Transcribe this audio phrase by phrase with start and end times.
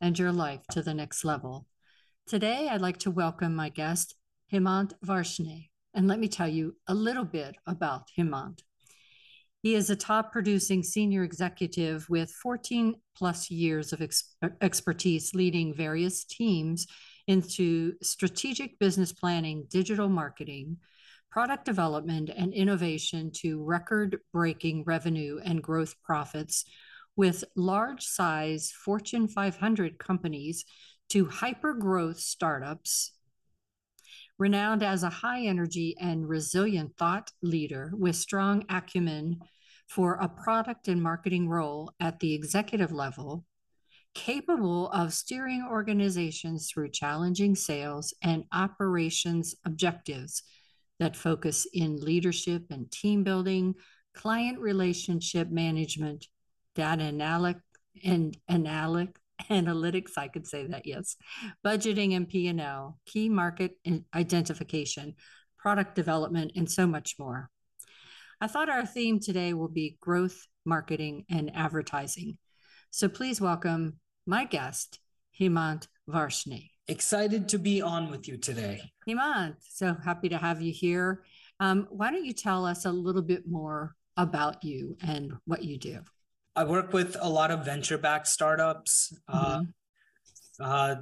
[0.00, 1.66] and your life to the next level.
[2.26, 4.14] Today, I'd like to welcome my guest,
[4.52, 5.68] Hemant Varshney.
[5.94, 8.60] And let me tell you a little bit about Hemant.
[9.62, 15.74] He is a top producing senior executive with 14 plus years of ex- expertise leading
[15.74, 16.86] various teams
[17.26, 20.78] into strategic business planning, digital marketing,
[21.30, 26.64] product development, and innovation to record breaking revenue and growth profits
[27.20, 30.64] with large size Fortune 500 companies
[31.10, 33.12] to hyper growth startups.
[34.38, 39.38] Renowned as a high energy and resilient thought leader with strong acumen
[39.86, 43.44] for a product and marketing role at the executive level,
[44.14, 50.42] capable of steering organizations through challenging sales and operations objectives
[50.98, 53.74] that focus in leadership and team building,
[54.14, 56.26] client relationship management,
[56.80, 57.58] data analytic
[58.02, 59.18] and analytic
[59.50, 61.16] analytics i could say that yes.
[61.64, 63.72] Budgeting and p&l key market
[64.14, 65.14] identification
[65.58, 67.50] product development and so much more.
[68.40, 72.38] I thought our theme today will be growth marketing and advertising.
[72.90, 75.00] So please welcome my guest
[75.38, 76.70] hemant varshney.
[76.88, 78.80] Excited to be on with you today.
[79.06, 81.24] Hemant so happy to have you here.
[81.60, 85.78] Um, why don't you tell us a little bit more about you and what you
[85.78, 86.00] do
[86.56, 89.16] I work with a lot of venture backed startups.
[89.28, 90.64] Uh, mm-hmm.
[90.64, 90.96] Uh, uh,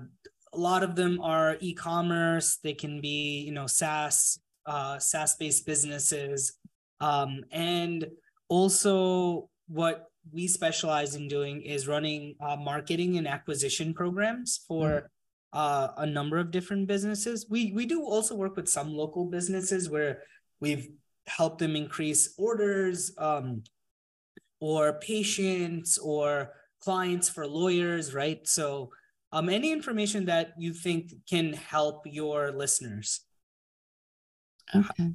[0.52, 2.58] a lot of them are e-commerce.
[2.62, 6.54] They can be, you know, SaaS, uh, SaaS-based businesses,
[7.00, 8.06] um, and
[8.48, 14.88] also what we specialize in doing is running uh, marketing and acquisition programs for
[15.54, 15.58] mm-hmm.
[15.58, 17.46] uh, a number of different businesses.
[17.48, 20.22] We we do also work with some local businesses where
[20.60, 20.88] we've
[21.26, 23.62] helped them increase orders, um,
[24.60, 28.46] or patients or clients for lawyers, right?
[28.46, 28.90] So,
[29.32, 33.20] um, any information that you think can help your listeners.
[34.74, 35.14] Okay.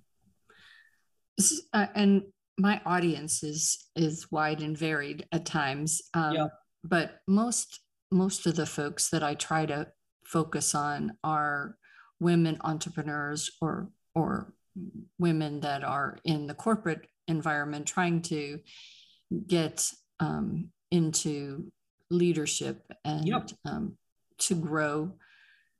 [1.37, 2.23] Is, uh, and
[2.57, 6.01] my audience is is wide and varied at times.
[6.13, 6.47] Um, yeah.
[6.83, 7.79] But most
[8.11, 9.87] most of the folks that I try to
[10.25, 11.75] focus on are
[12.19, 14.53] women entrepreneurs or or
[15.17, 18.59] women that are in the corporate environment trying to
[19.47, 19.89] get
[20.19, 21.71] um, into
[22.09, 23.49] leadership and yep.
[23.65, 23.97] um,
[24.37, 25.13] to grow,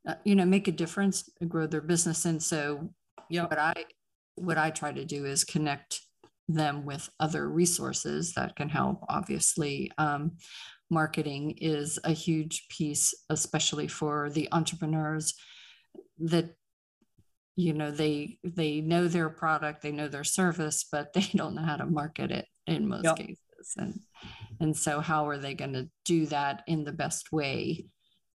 [0.08, 2.24] uh, you know, make a difference, grow their business.
[2.24, 2.90] And so,
[3.28, 3.74] yeah, what I
[4.36, 6.00] what I try to do is connect
[6.48, 9.04] them with other resources that can help.
[9.08, 10.32] Obviously, um,
[10.90, 15.34] marketing is a huge piece, especially for the entrepreneurs
[16.18, 16.54] that
[17.56, 21.62] you know they they know their product they know their service but they don't know
[21.62, 23.16] how to market it in most yep.
[23.16, 23.43] cases
[23.76, 24.00] and
[24.60, 27.86] and so how are they going to do that in the best way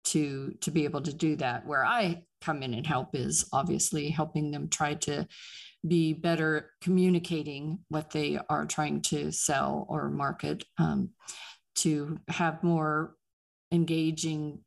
[0.04, 1.66] to to be able to do that?
[1.66, 5.26] Where i come in and help is obviously helping them try to
[5.86, 11.10] be better communicating what they are trying to sell or market um,
[11.74, 13.14] to have more
[13.72, 14.60] engaging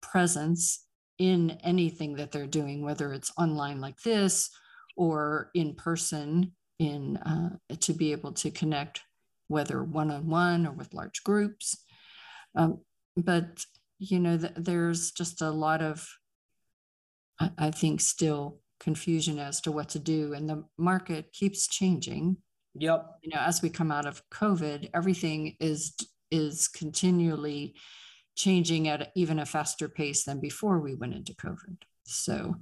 [0.00, 0.84] presence
[1.18, 4.50] in anything that they're doing whether it's online like this
[4.96, 7.50] or in person in uh,
[7.80, 9.00] to be able to connect
[9.48, 11.76] whether one on one or with large groups.
[12.54, 12.80] Um,
[13.16, 13.64] but,
[13.98, 16.06] you know, th- there's just a lot of,
[17.40, 20.34] I-, I think, still confusion as to what to do.
[20.34, 22.36] And the market keeps changing.
[22.74, 23.06] Yep.
[23.22, 25.94] You know, as we come out of COVID, everything is
[26.30, 27.74] is continually
[28.34, 31.78] changing at even a faster pace than before we went into COVID.
[32.04, 32.56] So,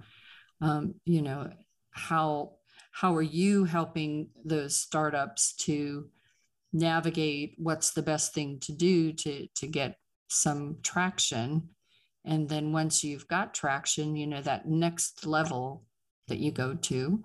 [0.61, 1.51] um, you know,
[1.91, 2.53] how
[2.93, 6.09] how are you helping those startups to
[6.75, 9.97] navigate what's the best thing to do to to get
[10.29, 11.71] some traction.
[12.25, 15.85] And then once you've got traction you know that next level
[16.29, 17.23] that you go to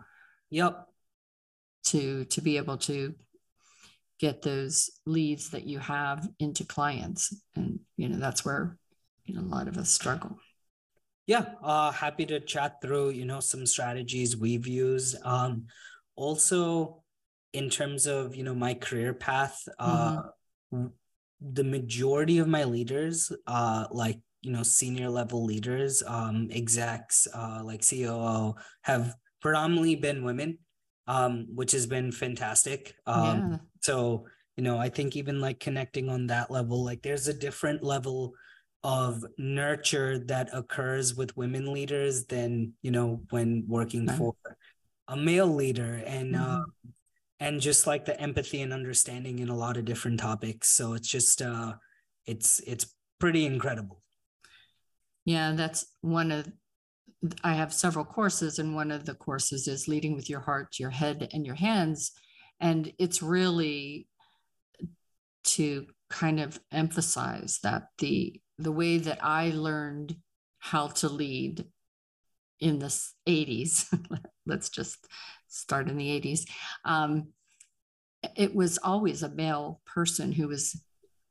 [0.51, 0.85] yep.
[1.85, 3.15] to to be able to
[4.19, 7.33] get those leads that you have into clients.
[7.55, 8.77] And you know that's where
[9.25, 10.37] you know a lot of us struggle.
[11.25, 15.17] Yeah uh happy to chat through you know some strategies we've used.
[15.25, 15.65] Um
[16.15, 17.01] also
[17.53, 20.21] in terms of you know my career path uh
[20.73, 20.87] mm-hmm.
[21.41, 27.61] the majority of my leaders uh like you know senior level leaders um execs uh
[27.63, 30.57] like coo have predominantly been women
[31.07, 33.57] um which has been fantastic um yeah.
[33.81, 34.25] so
[34.55, 38.33] you know i think even like connecting on that level like there's a different level
[38.83, 44.33] of nurture that occurs with women leaders than you know when working for
[45.09, 46.55] a male leader and uh, mm-hmm.
[46.55, 46.91] uh
[47.39, 51.07] and just like the empathy and understanding in a lot of different topics so it's
[51.07, 51.73] just uh
[52.25, 54.01] it's it's pretty incredible
[55.29, 56.47] yeah, that's one of
[57.43, 60.89] I have several courses, and one of the courses is leading with your heart, your
[60.89, 62.13] head, and your hands.
[62.59, 64.07] And it's really
[65.55, 70.15] to kind of emphasize that the the way that I learned
[70.57, 71.63] how to lead
[72.59, 72.87] in the
[73.27, 73.85] 80s,
[74.47, 74.97] let's just
[75.49, 76.41] start in the 80s,
[76.85, 77.27] um,
[78.35, 80.81] it was always a male person who was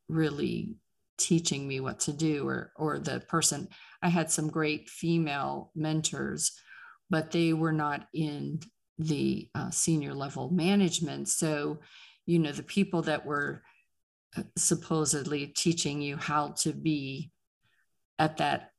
[0.08, 0.76] really
[1.18, 3.68] teaching me what to do or or the person
[4.02, 6.52] I had some great female mentors,
[7.10, 8.60] but they were not in
[8.98, 11.28] the uh, senior level management.
[11.28, 11.80] So,
[12.26, 13.62] you know, the people that were
[14.36, 17.32] uh, supposedly teaching you how to be
[18.18, 18.72] at that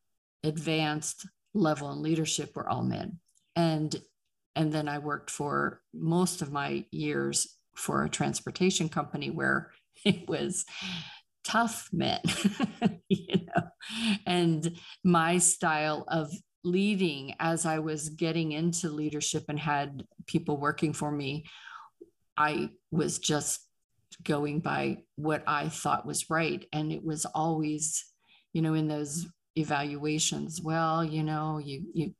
[0.43, 3.19] advanced level in leadership were all men.
[3.55, 3.95] And
[4.55, 9.71] and then I worked for most of my years for a transportation company where
[10.05, 10.65] it was
[11.43, 12.21] tough men,
[13.09, 16.31] you know, and my style of
[16.63, 21.45] leading as I was getting into leadership and had people working for me,
[22.37, 23.65] I was just
[24.23, 26.65] going by what I thought was right.
[26.73, 28.05] And it was always,
[28.53, 32.13] you know, in those evaluations, well, you know, you, you,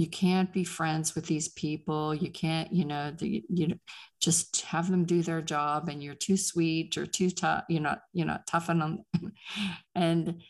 [0.00, 2.14] you can't be friends with these people.
[2.14, 3.78] You can't you know the, you
[4.18, 8.00] just have them do their job and you're too sweet or too tough you're not
[8.14, 9.04] you're not tough on them
[9.94, 10.40] and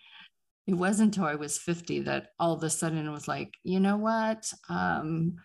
[0.69, 3.81] it wasn't until i was 50 that all of a sudden it was like you
[3.81, 4.52] know what?
[4.69, 5.37] Um,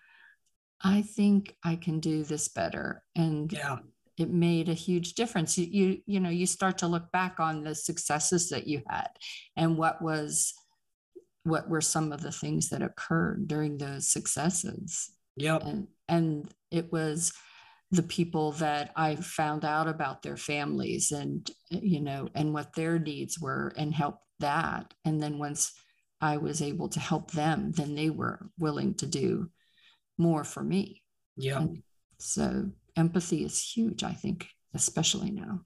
[0.84, 3.02] i think i can do this better.
[3.16, 3.78] And yeah.
[4.18, 5.57] it made a huge difference.
[5.57, 9.10] You, you you know you start to look back on the successes that you had
[9.57, 10.54] and what was
[11.45, 15.12] what were some of the things that occurred during those successes.
[15.38, 15.57] Yeah.
[15.57, 17.31] And and it was
[17.92, 23.00] the people that I found out about their families and you know and what their
[23.00, 24.94] needs were and helped that.
[25.06, 25.71] And then once
[26.19, 29.50] I was able to help them, then they were willing to do
[30.18, 31.03] more for me.
[31.38, 31.59] Yeah.
[31.59, 31.83] And
[32.18, 35.62] so empathy is huge, I think, especially now.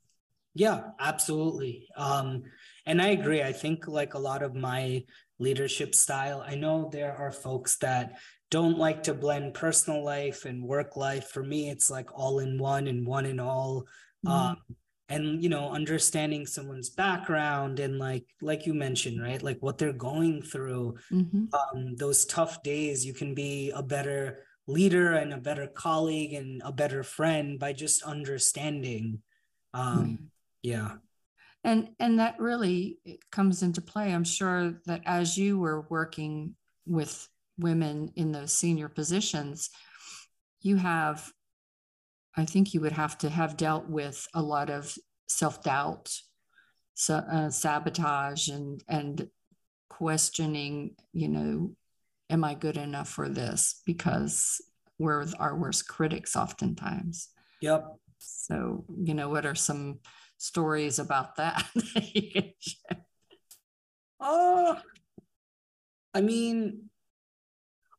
[0.56, 1.88] Yeah, absolutely.
[1.96, 2.44] Um,
[2.86, 3.44] and I agree.
[3.44, 5.06] I think like a lot of my
[5.40, 6.44] leadership style.
[6.46, 8.20] I know there are folks that
[8.52, 11.30] don't like to blend personal life and work life.
[11.30, 13.86] For me, it's like all in one and one in all.
[14.26, 14.32] Mm-hmm.
[14.32, 14.58] Um,
[15.08, 19.42] and you know, understanding someone's background and like like you mentioned, right?
[19.42, 20.98] Like what they're going through.
[21.12, 21.46] Mm-hmm.
[21.54, 26.62] Um, those tough days, you can be a better leader and a better colleague and
[26.64, 29.22] a better friend by just understanding.
[29.74, 30.26] Um, mm-hmm.
[30.62, 30.92] Yeah
[31.64, 33.00] and and that really
[33.32, 34.14] comes into play.
[34.14, 39.70] I'm sure that as you were working with women in those senior positions
[40.62, 41.32] you have
[42.38, 44.96] i think you would have to have dealt with a lot of
[45.28, 46.10] self-doubt
[46.94, 49.28] so, uh, sabotage and and
[49.90, 51.72] questioning you know
[52.30, 53.82] am i good enough for this?
[53.86, 54.62] Because
[54.98, 57.30] we're our worst critics oftentimes.
[57.62, 57.88] Yep.
[58.20, 60.00] So you know what are some
[60.40, 61.64] stories about that
[64.20, 64.78] Oh,
[66.14, 66.90] I mean,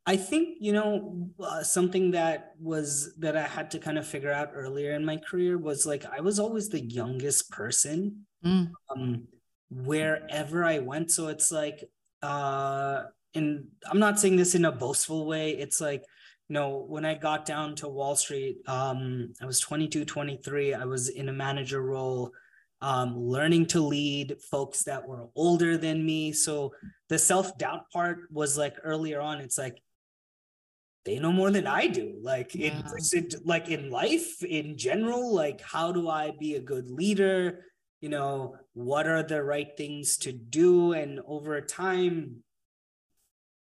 [0.07, 4.33] I think you know uh, something that was that I had to kind of figure
[4.33, 8.71] out earlier in my career was like I was always the youngest person mm.
[8.91, 9.29] um,
[9.71, 11.11] wherever I went.
[11.11, 11.85] So it's like,
[12.23, 13.05] uh,
[13.35, 15.53] and I'm not saying this in a boastful way.
[15.53, 16.05] It's like
[16.55, 20.75] know, when I got down to Wall Street, um, I was 22, 23.
[20.75, 22.33] I was in a manager role,
[22.81, 26.33] um, learning to lead folks that were older than me.
[26.33, 26.75] So
[27.09, 29.81] the self doubt part was like earlier on, it's like,
[31.05, 32.19] they know more than I do.
[32.21, 32.83] Like yeah.
[33.13, 37.65] in like in life in general, like how do I be a good leader?
[38.01, 40.93] You know, what are the right things to do?
[40.93, 42.43] And over time,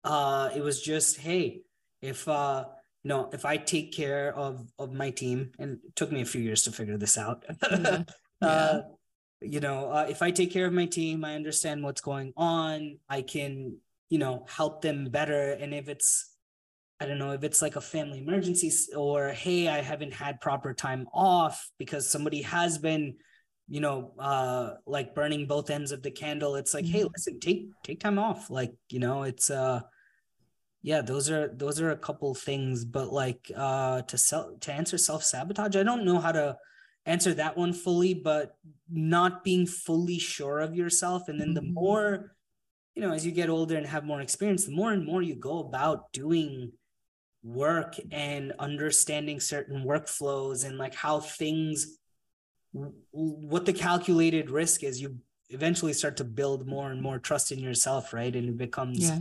[0.04, 1.62] uh it was just hey
[2.02, 2.66] if uh
[3.04, 6.42] know if i take care of of my team and it took me a few
[6.42, 8.04] years to figure this out yeah.
[8.42, 8.48] yeah.
[8.48, 8.82] uh
[9.42, 12.98] you know uh, if i take care of my team i understand what's going on
[13.10, 13.78] i can
[14.10, 16.36] you know help them better and if it's
[17.00, 20.74] i don't know if it's like a family emergency or hey i haven't had proper
[20.74, 23.16] time off because somebody has been
[23.70, 27.14] you know uh like burning both ends of the candle it's like hey mm-hmm.
[27.16, 29.80] listen take take time off like you know it's uh
[30.82, 34.98] yeah those are those are a couple things but like uh to sell to answer
[34.98, 36.56] self-sabotage i don't know how to
[37.06, 38.56] answer that one fully but
[38.90, 41.74] not being fully sure of yourself and then the mm-hmm.
[41.74, 42.36] more
[42.96, 45.36] you know as you get older and have more experience the more and more you
[45.36, 46.72] go about doing
[47.44, 51.98] work and understanding certain workflows and like how things
[53.12, 55.18] what the calculated risk is you
[55.50, 59.20] eventually start to build more and more trust in yourself right and it becomes yeah.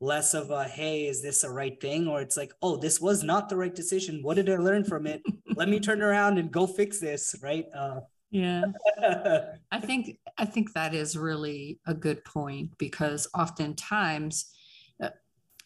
[0.00, 2.08] Less of a hey is this a right thing?
[2.08, 4.22] Or it's like oh this was not the right decision.
[4.22, 5.22] What did i learn from it?
[5.54, 7.66] Let me turn around and go fix this right?
[7.76, 8.64] Uh, yeah.
[9.70, 14.46] I think i think that is really a good point because oftentimes
[15.00, 15.10] uh,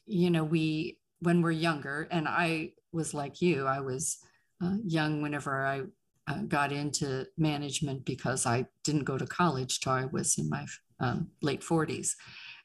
[0.04, 4.18] you know we when we're younger and i was like you i was
[4.62, 5.82] uh, young whenever i
[6.28, 10.66] uh, got into management because I didn't go to college till I was in my
[11.00, 12.10] um, late 40s.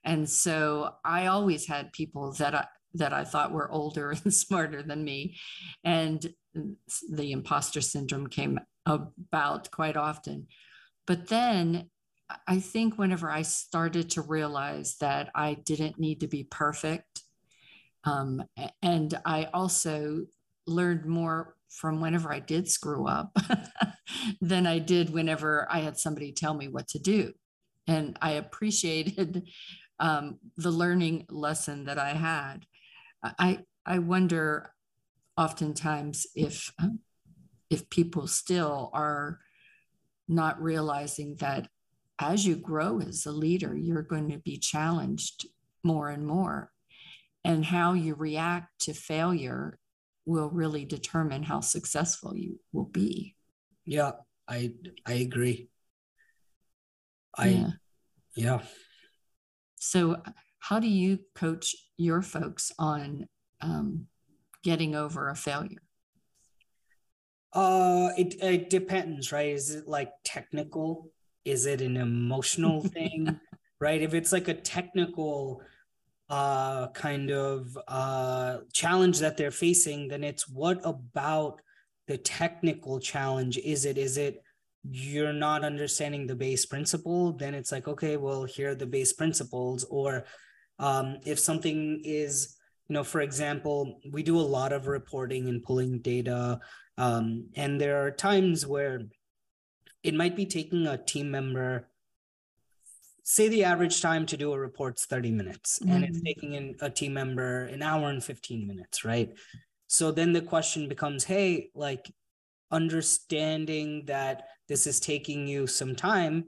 [0.04, 4.84] And so I always had people that I, that I thought were older and smarter
[4.84, 5.38] than me.
[5.84, 6.34] And
[7.10, 10.48] the imposter syndrome came about quite often.
[11.08, 11.90] But then
[12.48, 17.24] I think whenever I started to realize that I didn't need to be perfect,
[18.06, 18.44] um,
[18.82, 20.26] and I also
[20.68, 23.36] learned more from whenever I did screw up
[24.42, 27.34] than I did whenever I had somebody tell me what to do.
[27.88, 29.44] And I appreciated
[30.04, 32.66] um, the learning lesson that I had.
[33.24, 34.74] I, I wonder
[35.38, 36.74] oftentimes if,
[37.70, 39.40] if people still are
[40.28, 41.70] not realizing that
[42.20, 45.48] as you grow as a leader, you're going to be challenged
[45.84, 46.70] more and more.
[47.46, 49.80] And how you react to failure
[50.26, 53.36] will really determine how successful you will be.
[53.86, 54.12] Yeah,
[54.48, 54.74] I
[55.06, 55.68] I agree.
[57.38, 57.70] I yeah.
[58.36, 58.60] yeah.
[59.84, 60.22] So
[60.60, 63.28] how do you coach your folks on
[63.62, 64.08] um,
[64.64, 65.82] getting over a failure?
[67.52, 69.50] Uh, it it depends, right?
[69.50, 71.12] Is it like technical?
[71.46, 73.40] Is it an emotional thing?
[73.80, 74.02] right?
[74.02, 75.62] If it's like a technical
[76.30, 81.60] uh, kind of uh, challenge that they're facing, then it's what about
[82.08, 83.98] the technical challenge is it?
[83.98, 84.43] Is it
[84.90, 87.34] you're not understanding the base principle?
[87.34, 89.84] Then it's like, okay, well, here are the base principles.
[89.86, 90.26] Or
[90.80, 95.64] um, if something is, you know, for example, we do a lot of reporting and
[95.64, 96.60] pulling data.
[96.98, 99.02] Um, and there are times where
[100.04, 101.88] it might be taking a team member
[103.24, 105.94] say the average time to do a report's 30 minutes mm-hmm.
[105.94, 106.26] and it's mm-hmm.
[106.26, 109.34] taking in a team member an hour and 15 minutes right
[109.88, 112.12] so then the question becomes hey like
[112.74, 116.46] understanding that this is taking you some time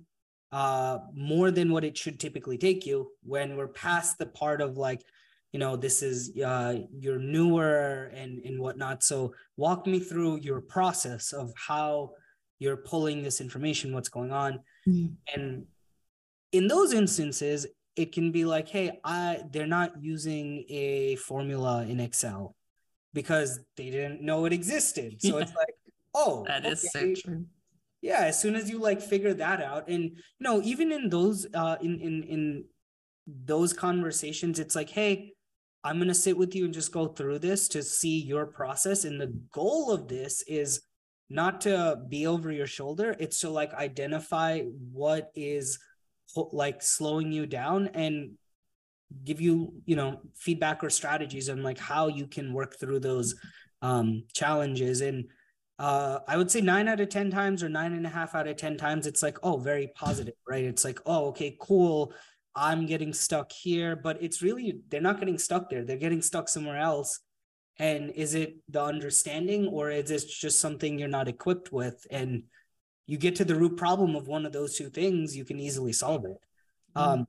[0.52, 4.78] uh more than what it should typically take you when we're past the part of
[4.78, 5.02] like
[5.54, 9.04] you know this is uh you're newer and and whatnot.
[9.04, 12.12] So walk me through your process of how
[12.60, 14.60] you're pulling this information what's going on.
[14.88, 15.14] Mm-hmm.
[15.34, 15.66] and
[16.52, 17.66] in those instances
[17.96, 22.56] it can be like hey i they're not using a formula in excel
[23.16, 25.16] because they didn't know it existed.
[25.22, 25.75] So it's like
[26.16, 26.72] oh that okay.
[26.72, 27.46] is so true
[28.02, 31.48] yeah as soon as you like figure that out and you know even in those
[31.54, 32.64] uh in in in
[33.28, 35.34] those conversations it's like hey
[35.84, 39.06] i'm going to sit with you and just go through this to see your process
[39.06, 40.82] and the goal of this is
[41.30, 45.80] not to be over your shoulder it's to like identify what is
[46.52, 48.32] like slowing you down and
[49.24, 53.36] give you you know feedback or strategies on like how you can work through those
[53.82, 55.26] um challenges and
[55.80, 58.48] uh i would say nine out of ten times or nine and a half out
[58.48, 62.14] of ten times it's like oh very positive right it's like oh okay cool
[62.56, 66.48] i'm getting stuck here but it's really they're not getting stuck there they're getting stuck
[66.48, 67.20] somewhere else
[67.78, 72.44] and is it the understanding or is this just something you're not equipped with and
[73.08, 75.94] you get to the root problem of one of those two things, you can easily
[75.94, 76.38] solve it.
[76.96, 77.00] Mm-hmm.
[77.00, 77.28] Um,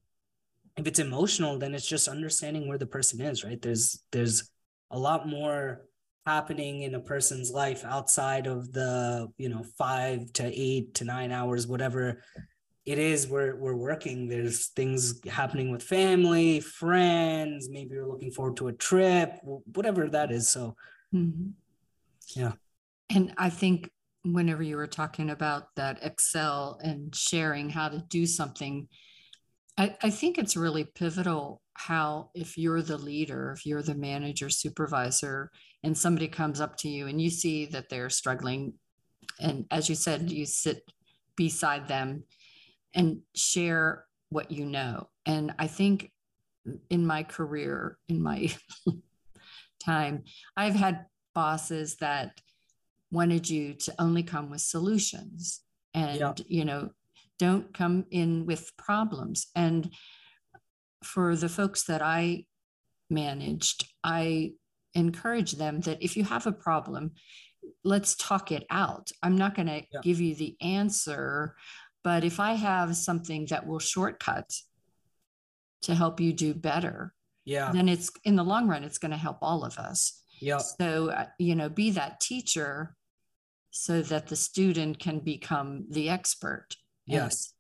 [0.76, 3.61] if it's emotional, then it's just understanding where the person is, right?
[3.61, 4.50] There's there's
[4.91, 5.86] a lot more
[6.26, 11.33] happening in a person's life outside of the, you know, five to eight to nine
[11.33, 12.23] hours, whatever
[12.85, 14.28] it is we're we're working.
[14.28, 20.30] There's things happening with family friends maybe you're looking forward to a trip whatever that
[20.30, 20.49] is.
[20.49, 20.76] So
[21.14, 21.50] mm-hmm.
[22.35, 22.52] yeah.
[23.11, 23.90] And i think
[24.25, 28.88] whenever you were talking about that excel and sharing how to do something
[29.78, 34.49] I, I think it's really pivotal how if you're the leader if you're the manager
[34.49, 35.50] supervisor
[35.83, 38.75] and somebody comes up to you and you see that they're struggling
[39.38, 40.83] and as you said you sit
[41.37, 42.25] beside them
[42.95, 45.09] and share what you know.
[45.25, 46.11] And I think
[46.90, 48.52] in my career, in my
[49.85, 50.25] time,
[50.56, 52.40] I've had bosses that
[53.12, 55.61] wanted you to only come with solutions
[55.95, 56.33] and, yeah.
[56.49, 56.90] you know,
[57.38, 59.49] don't come in with problems.
[59.55, 59.93] And
[61.05, 62.45] for the folks that I
[63.11, 64.52] managed, I
[64.95, 67.12] encourage them that if you have a problem,
[67.85, 69.11] let's talk it out.
[69.23, 70.00] I'm not going to yeah.
[70.02, 71.55] give you the answer
[72.07, 74.49] but if I have something that will shortcut
[75.83, 77.12] to help you do better,
[77.45, 80.23] yeah, then it's in the long run, it's going to help all of us.
[80.38, 80.59] Yeah.
[80.59, 82.95] So, uh, you know, be that teacher
[83.73, 86.76] so that the student can become the expert.
[87.07, 87.53] Yes.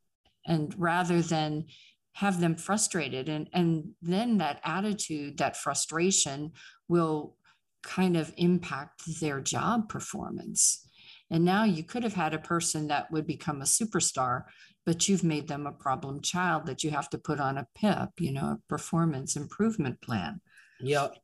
[0.46, 1.66] And, and rather than
[2.14, 6.50] have them frustrated and and then that attitude that frustration
[6.88, 7.36] will
[7.82, 10.86] kind of impact their job performance
[11.30, 14.44] and now you could have had a person that would become a superstar,
[14.84, 18.20] but you've made them a problem child that you have to put on a PIP,
[18.20, 20.40] you know, a performance improvement plan.
[20.80, 21.16] Yep.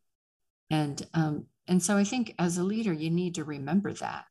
[0.70, 4.26] And um, and so I think as a leader, you need to remember that.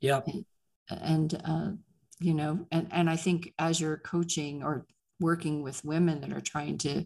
[0.00, 0.28] Yep.
[0.28, 0.44] And,
[0.90, 1.70] and uh,
[2.20, 4.86] you know, and and I think as you're coaching or
[5.20, 7.04] working with women that are trying to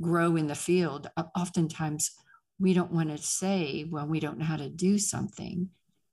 [0.00, 2.10] grow in the field, oftentimes
[2.58, 5.68] we don't want to say when we don't know how to do something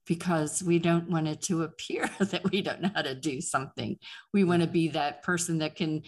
[0.06, 3.96] because we don't want it to appear that we don't know how to do something.
[4.32, 6.02] We want to be that person that can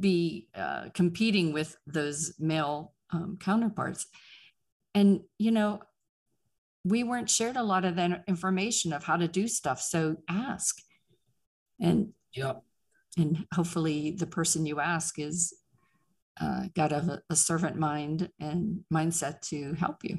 [0.00, 4.06] be uh, competing with those male um, counterparts.
[4.94, 5.80] And, you know,
[6.84, 9.80] we weren't shared a lot of that information of how to do stuff.
[9.80, 10.80] So ask.
[11.80, 12.62] And, yep.
[13.16, 15.54] and hopefully the person you ask is
[16.40, 20.18] uh, got a, a servant mind and mindset to help you.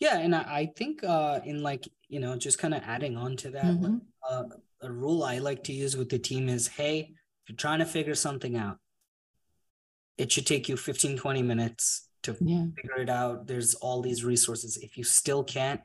[0.00, 3.36] Yeah, and I, I think uh, in like you know just kind of adding on
[3.38, 3.96] to that, mm-hmm.
[4.28, 4.44] uh,
[4.82, 7.84] a rule I like to use with the team is, hey, if you're trying to
[7.84, 8.78] figure something out,
[10.16, 12.64] it should take you 15, 20 minutes to yeah.
[12.76, 13.46] figure it out.
[13.46, 14.76] There's all these resources.
[14.76, 15.80] If you still can't,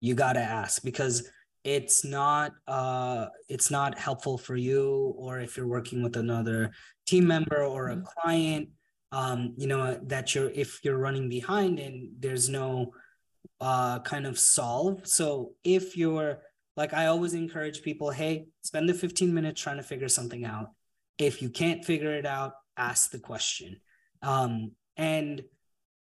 [0.00, 1.28] you gotta ask because
[1.66, 6.70] it's not uh it's not helpful for you or if you're working with another
[7.06, 8.04] team member or a mm-hmm.
[8.04, 8.68] client
[9.12, 12.92] um you know that you're if you're running behind and there's no
[13.60, 15.06] uh, kind of solve.
[15.06, 16.42] So if you're
[16.76, 20.70] like, I always encourage people, hey, spend the 15 minutes trying to figure something out.
[21.18, 23.80] If you can't figure it out, ask the question.
[24.22, 25.42] Um, and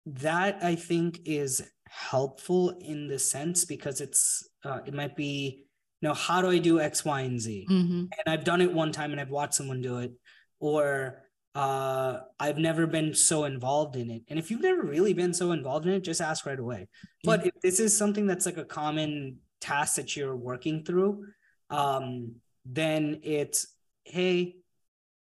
[0.08, 5.62] that I think is helpful in the sense because it's uh, it might be
[6.02, 7.68] you know how do I do X, Y, and Z?
[7.70, 8.00] Mm-hmm.
[8.00, 10.12] And I've done it one time and I've watched someone do it,
[10.60, 11.24] or
[11.56, 14.24] uh, I've never been so involved in it.
[14.28, 16.90] And if you've never really been so involved in it, just ask right away.
[17.24, 21.26] But if this is something that's like a common task that you're working through,
[21.70, 23.68] um, then it's,
[24.04, 24.58] hey,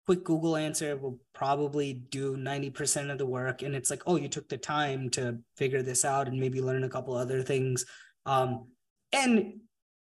[0.06, 3.60] quick Google answer will probably do 90% of the work.
[3.60, 6.84] And it's like, oh, you took the time to figure this out and maybe learn
[6.84, 7.84] a couple other things.
[8.24, 8.68] Um,
[9.12, 9.60] and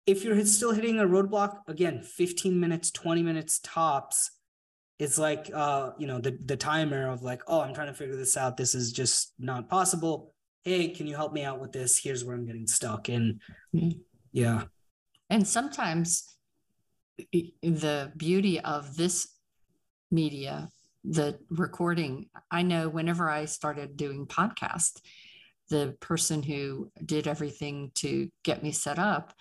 [0.06, 4.30] if you're still hitting a roadblock, again, 15 minutes, 20 minutes tops
[4.98, 8.16] it's like uh you know the the timer of like oh i'm trying to figure
[8.16, 8.56] this out.
[8.56, 10.34] This is just not possible.
[10.64, 11.98] Hey can you help me out with this?
[11.98, 13.08] Here's where i'm getting stuck.
[13.08, 13.40] And
[13.74, 13.98] mm-hmm.
[14.32, 14.64] yeah.
[15.30, 16.24] And sometimes
[17.62, 19.28] the beauty of this
[20.10, 20.68] media
[21.04, 25.00] the recording i know whenever i started doing podcast
[25.70, 29.32] the person who did everything to get me set up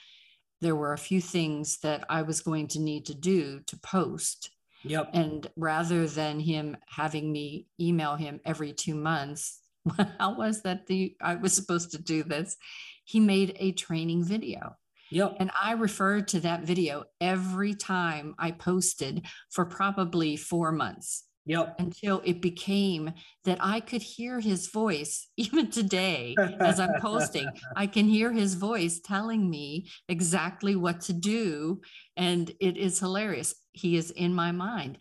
[0.60, 4.52] there were a few things that i was going to need to do to post
[4.84, 5.10] Yep.
[5.14, 9.62] And rather than him having me email him every two months,
[10.20, 12.58] how was that the I was supposed to do this?
[13.06, 14.76] He made a training video.
[15.10, 15.38] Yep.
[15.40, 21.24] And I referred to that video every time I posted for probably four months.
[21.48, 21.76] Yep.
[21.80, 23.14] Until it became
[23.46, 28.54] that I could hear his voice, even today, as I'm posting, I can hear his
[28.56, 31.82] voice telling me exactly what to do.
[32.18, 33.56] And it is hilarious.
[33.72, 34.98] He is in my mind.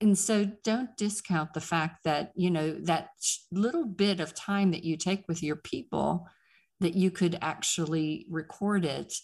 [0.00, 3.10] And so don't discount the fact that, you know, that
[3.50, 6.28] little bit of time that you take with your people,
[6.80, 9.14] that you could actually record it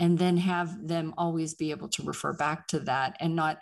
[0.00, 3.58] and then have them always be able to refer back to that and not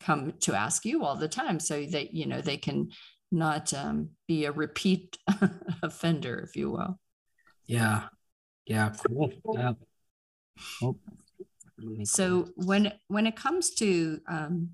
[0.00, 2.90] come to ask you all the time so that you know they can
[3.30, 5.18] not um, be a repeat
[5.82, 6.98] offender if you will
[7.66, 8.04] yeah
[8.66, 9.72] yeah cool yeah.
[10.82, 10.96] Oh.
[12.04, 14.70] so when when it comes to um,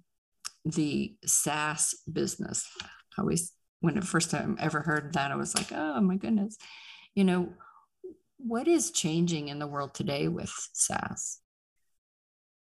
[0.67, 5.71] the SaaS business, I always when the first time ever heard that, I was like,
[5.73, 6.57] oh my goodness,
[7.15, 7.53] you know,
[8.39, 11.39] what is changing in the world today with SaaS?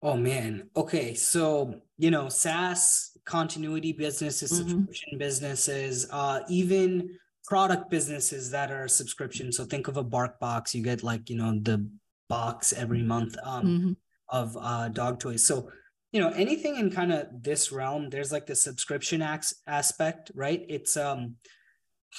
[0.03, 0.69] Oh man.
[0.75, 1.13] Okay.
[1.13, 4.69] So, you know, SaaS continuity businesses, mm-hmm.
[4.69, 9.51] subscription businesses, uh, even product businesses that are subscription.
[9.51, 10.73] So think of a BarkBox.
[10.73, 11.87] you get like, you know, the
[12.29, 13.91] box every month um, mm-hmm.
[14.29, 15.45] of uh, dog toys.
[15.45, 15.69] So,
[16.11, 20.65] you know, anything in kind of this realm, there's like the subscription acts aspect, right?
[20.67, 21.35] It's um,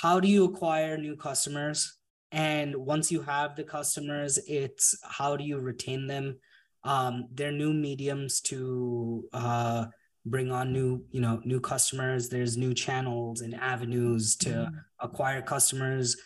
[0.01, 1.99] how do you acquire new customers?
[2.31, 6.39] And once you have the customers, it's how do you retain them?
[6.85, 9.87] Um, they're new mediums to uh,
[10.27, 12.29] bring on new, you know, new customers.
[12.29, 14.77] There's new channels and avenues to mm-hmm.
[15.01, 16.17] acquire customers.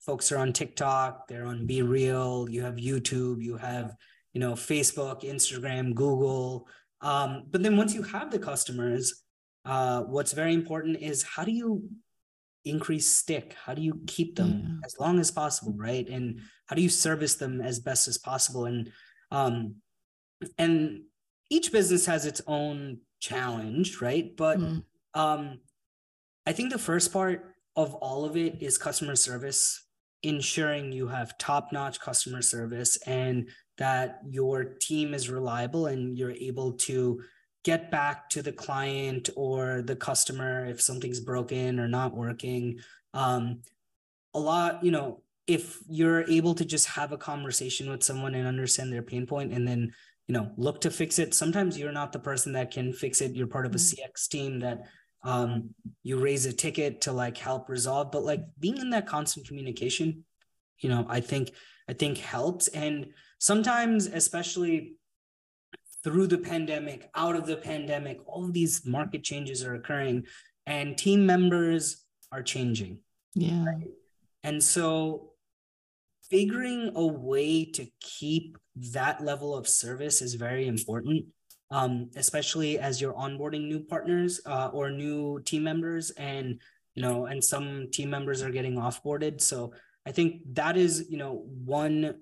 [0.00, 3.94] Folks are on TikTok, they're on BeReal you have YouTube, you have,
[4.32, 6.66] you know, Facebook, Instagram, Google.
[7.02, 9.22] Um, but then once you have the customers,
[9.64, 11.90] uh, what's very important is how do you
[12.64, 13.54] increase stick?
[13.62, 14.86] How do you keep them yeah.
[14.86, 16.08] as long as possible, right?
[16.08, 18.64] And how do you service them as best as possible?
[18.64, 18.90] And
[19.30, 19.76] um,
[20.56, 21.02] and
[21.50, 24.36] each business has its own challenge, right?
[24.36, 24.82] But mm.
[25.14, 25.60] um,
[26.46, 29.84] I think the first part of all of it is customer service,
[30.22, 33.48] ensuring you have top notch customer service and
[33.78, 37.22] that your team is reliable and you're able to
[37.64, 42.78] get back to the client or the customer if something's broken or not working.
[43.14, 43.60] Um,
[44.34, 48.46] a lot, you know, if you're able to just have a conversation with someone and
[48.46, 49.92] understand their pain point and then
[50.28, 51.34] you know look to fix it.
[51.34, 53.34] Sometimes you're not the person that can fix it.
[53.34, 54.04] You're part of a mm-hmm.
[54.04, 54.86] cx team that
[55.24, 55.70] um,
[56.04, 58.12] you raise a ticket to like help resolve.
[58.12, 60.24] But like being in that constant communication
[60.80, 61.52] you know i think
[61.88, 62.68] i think helps.
[62.68, 64.94] And sometimes especially
[66.04, 70.24] through the pandemic out of the pandemic all of these market changes are occurring
[70.66, 72.98] and team members are changing.
[73.34, 73.64] Yeah.
[73.64, 73.88] Right?
[74.44, 75.32] and so
[76.30, 78.58] figuring a way to keep
[78.92, 81.26] that level of service is very important,
[81.70, 86.60] um, especially as you're onboarding new partners uh, or new team members, and
[86.94, 89.40] you know, and some team members are getting offboarded.
[89.40, 89.72] So
[90.06, 92.20] I think that is you know one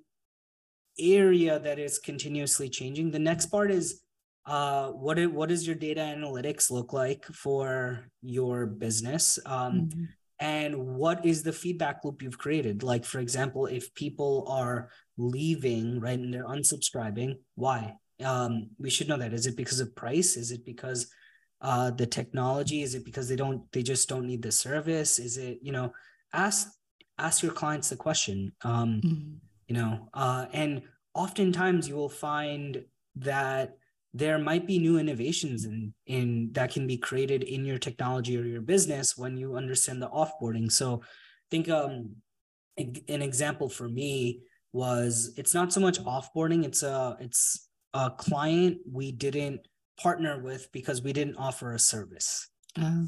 [0.98, 3.10] area that is continuously changing.
[3.10, 4.02] The next part is
[4.46, 9.38] uh, what what does your data analytics look like for your business?
[9.46, 10.04] Um, mm-hmm
[10.38, 12.82] and what is the feedback loop you've created?
[12.82, 17.94] Like for example if people are leaving right and they're unsubscribing why?
[18.24, 19.34] Um, we should know that.
[19.34, 20.36] Is it because of price?
[20.36, 21.10] Is it because
[21.60, 22.82] uh, the technology?
[22.82, 25.18] Is it because they don't they just don't need the service?
[25.18, 25.92] Is it you know
[26.32, 26.68] ask
[27.18, 29.32] ask your clients the question um, mm-hmm.
[29.68, 30.82] you know uh, and
[31.14, 32.84] oftentimes you will find
[33.16, 33.76] that
[34.16, 38.44] there might be new innovations in, in that can be created in your technology or
[38.44, 40.72] your business when you understand the offboarding.
[40.72, 42.16] So I think um,
[42.78, 44.40] an example for me
[44.72, 49.60] was it's not so much offboarding, it's a it's a client we didn't
[50.00, 52.48] partner with because we didn't offer a service.
[52.78, 53.06] Oh.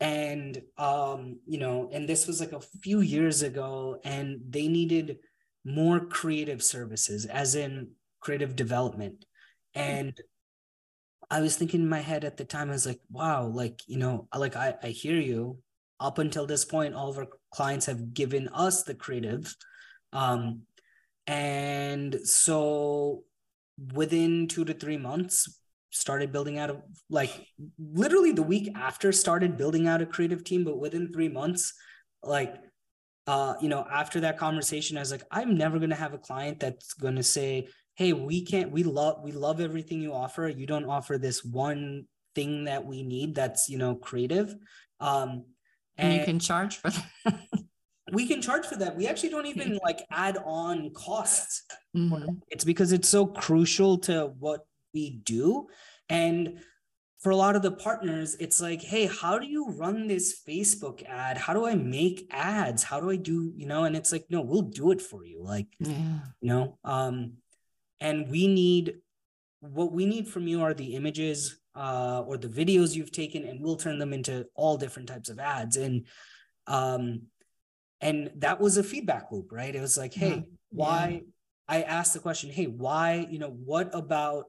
[0.00, 5.18] And um, you know, and this was like a few years ago, and they needed
[5.64, 9.24] more creative services, as in creative development.
[9.74, 10.18] And
[11.30, 13.98] I was thinking in my head at the time, I was like, wow, like, you
[13.98, 15.58] know, like I, I hear you.
[16.00, 19.54] Up until this point, all of our clients have given us the creative.
[20.14, 20.62] Um,
[21.26, 23.24] and so
[23.92, 27.46] within two to three months, started building out of like
[27.78, 31.74] literally the week after started building out a creative team, but within three months,
[32.22, 32.56] like
[33.26, 36.58] uh, you know, after that conversation, I was like, I'm never gonna have a client
[36.60, 37.68] that's gonna say,
[38.00, 40.48] hey we can't we love we love everything you offer.
[40.48, 44.56] You don't offer this one thing that we need that's you know creative.
[45.00, 45.44] Um
[45.98, 47.06] and, and you can charge for that.
[48.12, 48.96] We can charge for that.
[48.96, 51.62] We actually don't even like add on costs.
[51.96, 52.38] Mm-hmm.
[52.48, 55.68] it's because it's so crucial to what we do.
[56.08, 56.58] And
[57.20, 61.04] for a lot of the partners it's like hey how do you run this facebook
[61.06, 61.36] ad?
[61.36, 62.82] How do i make ads?
[62.82, 63.84] How do i do you know?
[63.84, 65.42] And it's like no we'll do it for you.
[65.44, 66.20] Like yeah.
[66.40, 67.34] you know um
[68.00, 68.96] and we need
[69.60, 73.60] what we need from you are the images uh, or the videos you've taken and
[73.62, 75.76] we'll turn them into all different types of ads.
[75.76, 76.06] And
[76.66, 77.22] um
[78.00, 79.74] and that was a feedback loop right?
[79.74, 80.42] It was like hey yeah.
[80.70, 81.22] why
[81.68, 84.46] i asked the question hey why you know what about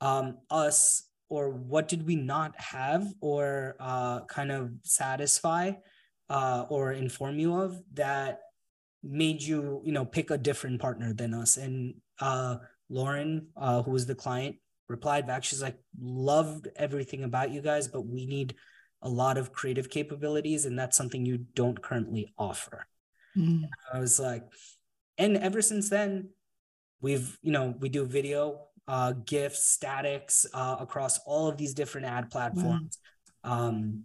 [0.00, 5.72] um us or what did we not have or uh, kind of satisfy
[6.28, 8.40] uh, or inform you of that
[9.02, 11.56] made you you know pick a different partner than us?
[11.56, 12.56] And uh,
[12.92, 14.56] lauren uh, who was the client
[14.88, 18.54] replied back she's like loved everything about you guys but we need
[19.00, 22.86] a lot of creative capabilities and that's something you don't currently offer
[23.36, 23.62] mm.
[23.92, 24.44] i was like
[25.18, 26.28] and ever since then
[27.00, 32.06] we've you know we do video uh gifs statics uh, across all of these different
[32.06, 32.98] ad platforms
[33.44, 33.68] wow.
[33.68, 34.04] um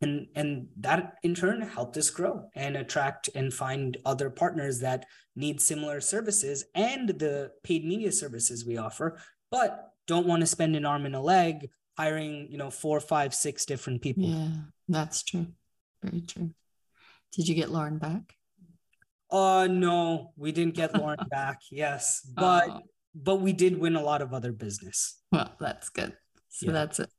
[0.00, 5.06] and and that in turn helped us grow and attract and find other partners that
[5.34, 9.18] need similar services and the paid media services we offer
[9.50, 13.34] but don't want to spend an arm and a leg hiring you know four five
[13.34, 14.24] six different people.
[14.24, 14.48] Yeah
[14.88, 15.48] that's true.
[16.02, 16.50] Very true.
[17.32, 18.34] Did you get lauren back?
[19.30, 22.80] Uh no we didn't get lauren back yes but oh.
[23.14, 25.20] but we did win a lot of other business.
[25.32, 26.16] Well that's good.
[26.50, 26.72] So yeah.
[26.72, 27.10] that's it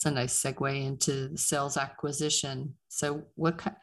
[0.00, 2.72] it's a nice segue into sales acquisition.
[2.88, 3.76] So what kind,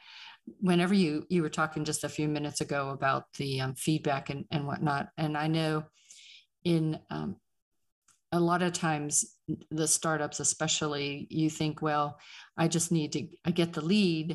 [0.59, 4.45] whenever you you were talking just a few minutes ago about the um, feedback and,
[4.49, 5.83] and whatnot, and I know
[6.63, 7.35] in um,
[8.31, 9.35] a lot of times
[9.69, 12.19] the startups especially you think well
[12.57, 14.31] i just need to i get the lead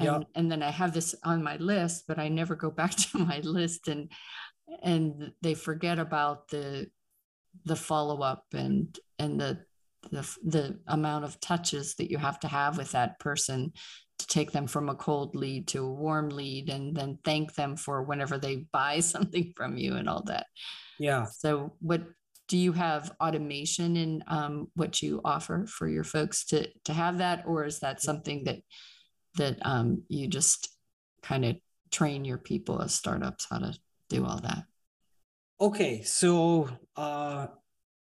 [0.00, 0.18] and, yeah.
[0.34, 3.38] and then i have this on my list but i never go back to my
[3.44, 4.10] list and
[4.82, 6.90] and they forget about the
[7.66, 9.60] the follow-up and and the
[10.10, 13.72] the, the amount of touches that you have to have with that person
[14.18, 17.76] to take them from a cold lead to a warm lead and then thank them
[17.76, 20.46] for whenever they buy something from you and all that.
[20.98, 21.24] Yeah.
[21.24, 22.02] So what
[22.48, 27.18] do you have automation in um, what you offer for your folks to to have
[27.18, 27.44] that?
[27.46, 28.58] Or is that something that
[29.36, 30.68] that um, you just
[31.22, 31.56] kind of
[31.90, 33.74] train your people as startups how to
[34.08, 34.64] do all that?
[35.60, 37.46] Okay so uh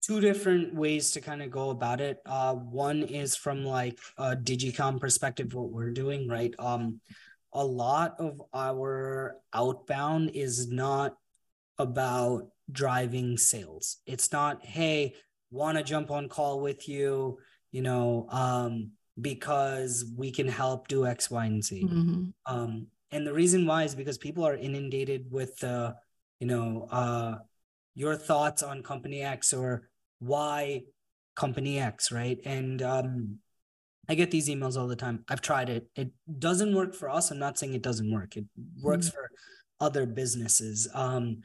[0.02, 2.20] two different ways to kind of go about it.
[2.26, 6.54] Uh, one is from like a Digicom perspective, what we're doing, right?
[6.58, 7.02] Um,
[7.54, 11.16] a lot of our outbound is not
[11.78, 13.98] about driving sales.
[14.06, 15.16] It's not, hey,
[15.52, 17.40] want to jump on call with you,
[17.72, 21.84] you know, um, because we can help do X, Y, and Z.
[21.84, 22.26] Mm-hmm.
[22.46, 25.94] Um, and the reason why is because people are inundated with, uh,
[26.40, 27.36] you know, uh,
[27.96, 29.89] your thoughts on company X or
[30.20, 30.84] why
[31.36, 32.40] company X, right?
[32.46, 33.40] And um,
[34.08, 35.24] I get these emails all the time.
[35.30, 35.88] I've tried it.
[35.96, 37.32] It doesn't work for us.
[37.32, 38.36] I'm not saying it doesn't work.
[38.36, 38.46] It
[38.82, 39.16] works mm-hmm.
[39.16, 39.30] for
[39.80, 40.88] other businesses.
[40.94, 41.42] Um,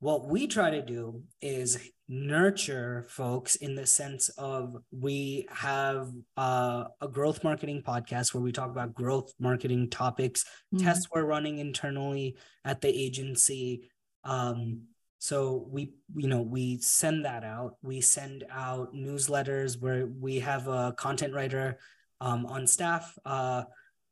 [0.00, 6.84] what we try to do is nurture folks in the sense of we have uh,
[7.00, 10.84] a growth marketing podcast where we talk about growth marketing topics, mm-hmm.
[10.84, 13.88] tests we're running internally at the agency.
[14.24, 14.82] Um,
[15.24, 17.78] so we you know we send that out.
[17.80, 21.78] We send out newsletters where we have a content writer
[22.20, 23.62] um, on staff uh,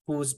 [0.07, 0.37] who's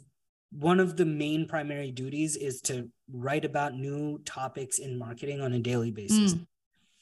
[0.51, 5.53] one of the main primary duties is to write about new topics in marketing on
[5.53, 6.35] a daily basis.
[6.35, 6.47] Mm.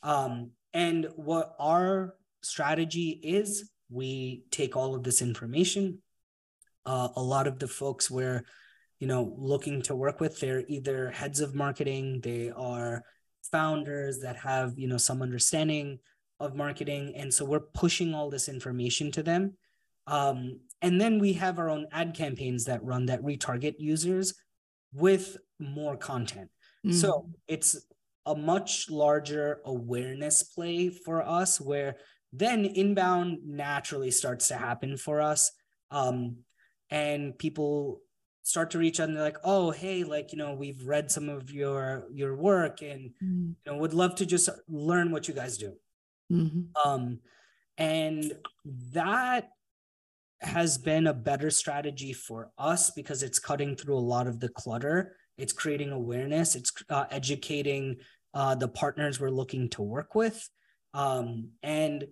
[0.02, 6.02] um, and what our strategy is we take all of this information.
[6.84, 8.44] Uh, a lot of the folks we're
[8.98, 13.02] you know looking to work with they're either heads of marketing they are
[13.52, 15.98] founders that have you know some understanding
[16.40, 17.14] of marketing.
[17.14, 19.54] And so we're pushing all this information to them.
[20.08, 24.34] Um, and then we have our own ad campaigns that run that retarget users
[24.92, 26.50] with more content.
[26.84, 26.92] Mm.
[26.92, 27.76] so it's
[28.26, 31.96] a much larger awareness play for us where
[32.32, 35.52] then inbound naturally starts to happen for us.
[35.92, 36.38] Um,
[36.90, 38.00] and people
[38.42, 41.28] start to reach out and they're like oh hey like you know we've read some
[41.28, 43.50] of your your work and mm-hmm.
[43.50, 45.72] you know would love to just learn what you guys do
[46.30, 46.60] mm-hmm.
[46.88, 47.20] um
[47.78, 48.32] and
[48.92, 49.48] that
[50.40, 54.48] has been a better strategy for us because it's cutting through a lot of the
[54.48, 57.96] clutter it's creating awareness it's uh, educating
[58.34, 60.48] uh, the partners we're looking to work with
[60.94, 62.06] um, and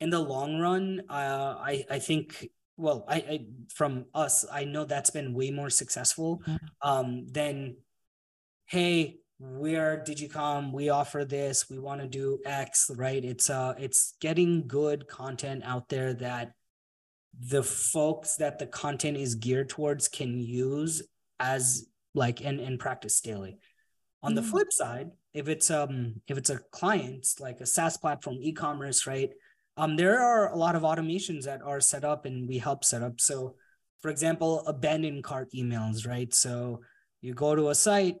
[0.00, 4.84] in the long run uh, I, I think well I, I, from us i know
[4.84, 6.88] that's been way more successful mm-hmm.
[6.88, 7.76] um than
[8.66, 11.68] hey we're digicom we offer this.
[11.68, 13.24] We want to do x right?
[13.24, 16.52] It's uh it's getting good content out there that
[17.38, 21.02] the folks that the content is geared towards can use
[21.40, 23.58] as like and, and practice daily.
[24.22, 24.36] On mm-hmm.
[24.36, 29.06] the flip side if it's um if it's a client like a saas platform e-commerce
[29.06, 29.30] right
[29.76, 33.02] um, there are a lot of automations that are set up and we help set
[33.02, 33.20] up.
[33.20, 33.56] So,
[34.00, 36.32] for example, abandoned cart emails, right?
[36.32, 36.80] So
[37.20, 38.16] you go to a site,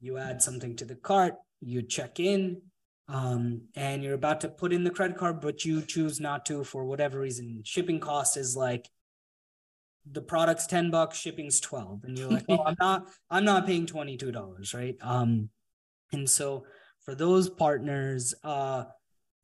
[0.00, 2.62] you add something to the cart, you check in,
[3.08, 6.64] um, and you're about to put in the credit card, but you choose not to
[6.64, 7.62] for whatever reason.
[7.64, 8.88] Shipping cost is like
[10.10, 12.04] the product's 10 bucks, shipping's 12.
[12.04, 14.96] And you're like, oh, I'm not, I'm not paying $22, right?
[15.02, 15.50] Um,
[16.12, 16.64] and so
[17.04, 18.84] for those partners, uh,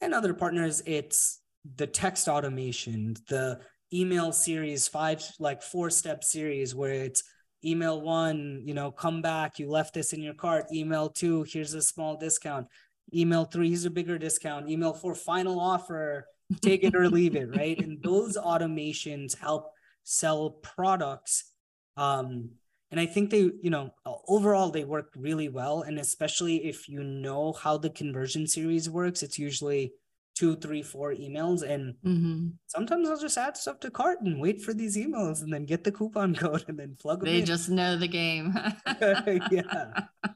[0.00, 1.40] and other partners, it's
[1.76, 3.60] the text automation, the
[3.92, 7.22] email series, five, like four step series where it's
[7.64, 10.66] email one, you know, come back, you left this in your cart.
[10.72, 12.66] Email two, here's a small discount.
[13.14, 14.68] Email three here's a bigger discount.
[14.68, 16.26] Email four final offer
[16.62, 17.78] take it or leave it right?
[17.78, 19.72] And those automations help
[20.04, 21.52] sell products
[21.96, 22.50] um,
[22.90, 23.90] and i think they you know
[24.26, 25.82] overall they work really well.
[25.82, 29.92] And especially if you know how the conversion series works it's usually
[30.40, 32.46] two three four emails and mm-hmm.
[32.66, 35.84] sometimes i'll just add stuff to cart and wait for these emails and then get
[35.84, 37.44] the coupon code and then plug them they in.
[37.44, 38.54] just know the game
[39.50, 39.90] yeah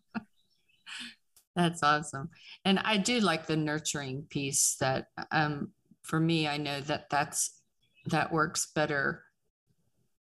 [1.56, 2.30] that's awesome.
[2.64, 5.70] And I do like the nurturing piece that um
[6.02, 7.60] for me I know that that's
[8.06, 9.22] that works better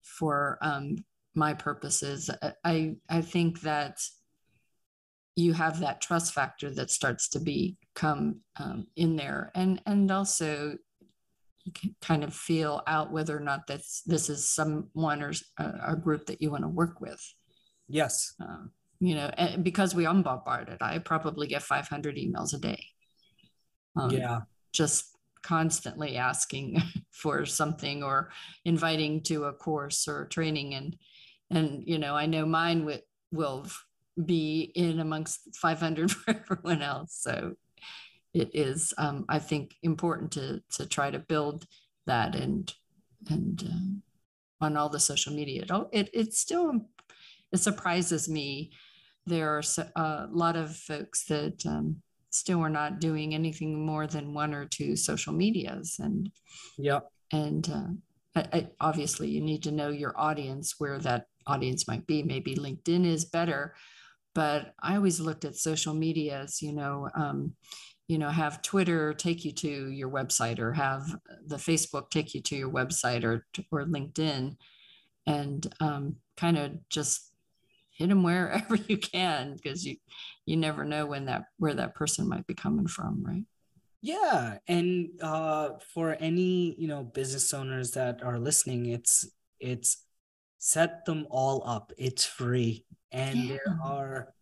[0.03, 0.97] for um
[1.35, 2.31] my purposes.
[2.65, 3.99] I I think that
[5.37, 9.53] you have that trust factor that starts to become um, in there.
[9.55, 10.77] And and also
[11.65, 15.73] you can kind of feel out whether or not that's this is someone or a,
[15.89, 17.23] a group that you want to work with.
[17.89, 18.35] Yes.
[18.41, 19.31] Um, you know
[19.63, 22.83] because we are bombarded i probably get 500 emails a day.
[23.95, 24.41] Um, yeah.
[24.73, 28.31] just constantly asking for something or
[28.65, 30.75] inviting to a course or training.
[30.75, 30.97] And
[31.51, 32.85] and you know i know mine
[33.31, 33.67] will
[34.25, 37.19] be in amongst 500 for everyone else.
[37.21, 37.55] So
[38.37, 41.65] it is um, i think important to to try to build
[42.07, 42.75] that and
[43.31, 44.03] and um,
[44.61, 45.65] on all the social media.
[45.69, 46.89] It, it it's still
[47.53, 48.71] it surprises me.
[49.27, 49.63] There are
[49.97, 51.97] a lot of folks that um,
[52.31, 56.31] still are not doing anything more than one or two social medias and
[56.79, 57.01] yeah
[57.33, 62.07] and uh, I, I, obviously you need to know your audience where that audience might
[62.07, 62.23] be.
[62.23, 63.75] Maybe linkedin is better
[64.37, 67.53] but i always looked at social medias you know um,
[68.07, 71.03] you know have twitter take you to your website or have
[71.47, 74.55] the facebook take you to your website or or linkedin
[75.27, 77.33] and um, kind of just
[77.91, 79.97] hit them wherever you can because you
[80.45, 83.45] you never know when that where that person might be coming from right?
[84.03, 90.07] Yeah and uh for any you know business owners that are listening it's it's
[90.59, 91.93] set them all up.
[91.97, 93.57] It's free and yeah.
[93.57, 94.35] there are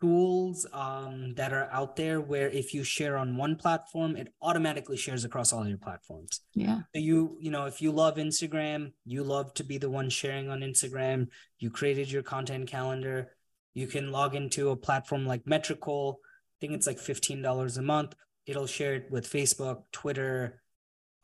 [0.00, 4.96] tools um, that are out there where if you share on one platform it automatically
[4.96, 6.40] shares across all your platforms.
[6.54, 6.80] Yeah.
[6.94, 10.50] So you you know if you love instagram you love to be the one sharing
[10.50, 11.28] on instagram.
[11.58, 13.32] You created your content calendar.
[13.74, 18.14] You can log into a platform like metricool i think it's like $15 a month.
[18.46, 20.62] It'll share it with facebook twitter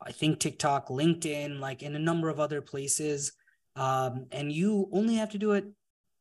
[0.01, 3.31] i think tiktok linkedin like in a number of other places.
[3.77, 5.65] Um, and you only have to do it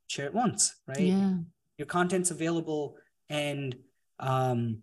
[0.09, 1.01] share it once right?
[1.01, 1.35] Yeah.
[1.79, 2.97] Your content's available
[3.29, 3.75] and
[4.21, 4.79] um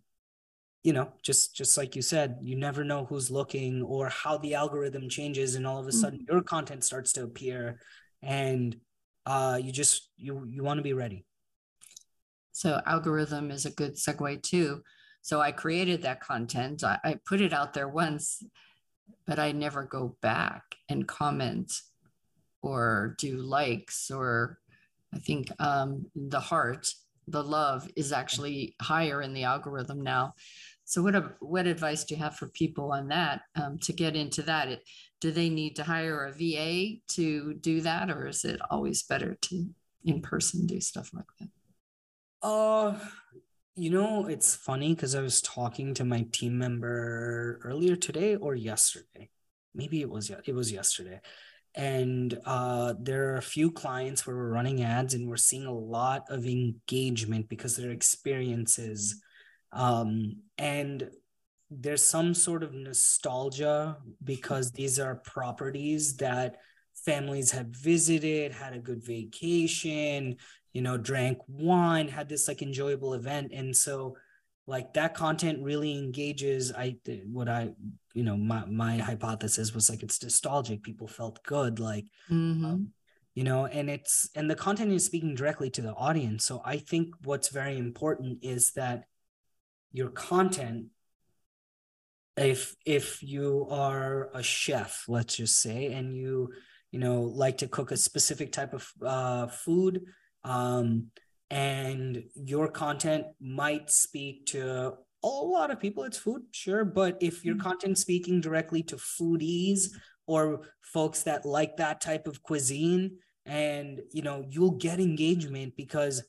[0.83, 4.55] you know just just like you said you never know who's looking or how the
[4.55, 6.33] algorithm changes and all of a sudden mm-hmm.
[6.33, 7.79] your content starts to appear
[8.21, 8.75] and
[9.25, 11.25] uh you just you you want to be ready.
[12.51, 14.81] So algorithm is a good segue too.
[15.21, 16.83] So i created that content.
[16.83, 18.43] I, I put it out there once
[19.27, 21.71] but i never go back and comment
[22.61, 24.59] or do likes or
[25.13, 26.87] I think um, the heart,
[27.27, 30.33] the love is actually higher in the algorithm now.
[30.85, 34.41] So what what advice do you have for people on that um, to get into
[34.43, 34.67] that?
[34.67, 34.81] It,
[35.21, 39.37] do they need to hire a VA to do that, or is it always better
[39.43, 39.69] to
[40.03, 41.49] in person do stuff like that?
[42.45, 42.99] Uh,
[43.75, 48.55] you know, it's funny because I was talking to my team member earlier today or
[48.55, 49.29] yesterday.
[49.73, 51.21] Maybe it was it was yesterday,
[51.75, 55.73] and uh, there are a few clients where we're running ads and we're seeing a
[55.73, 59.21] lot of engagement because their experiences
[59.71, 61.09] um, and
[61.69, 66.57] there's some sort of nostalgia because these are properties that
[67.05, 70.35] families have visited had a good vacation
[70.73, 74.15] you know drank wine had this like enjoyable event and so
[74.67, 76.95] like that content really engages i
[77.31, 77.69] what i
[78.13, 82.65] you know my my hypothesis was like it's nostalgic people felt good like mm-hmm.
[82.65, 82.87] um,
[83.33, 86.77] you know and it's and the content is speaking directly to the audience so i
[86.77, 89.05] think what's very important is that
[89.91, 90.87] your content
[92.37, 96.49] if if you are a chef let's just say and you
[96.91, 100.01] you know like to cook a specific type of uh, food
[100.43, 101.07] um
[101.49, 104.93] and your content might speak to
[105.23, 107.63] a lot of people it's food sure but if your mm-hmm.
[107.63, 109.89] content speaking directly to foodies
[110.27, 113.11] or folks that like that type of cuisine
[113.45, 116.23] and you know you'll get engagement because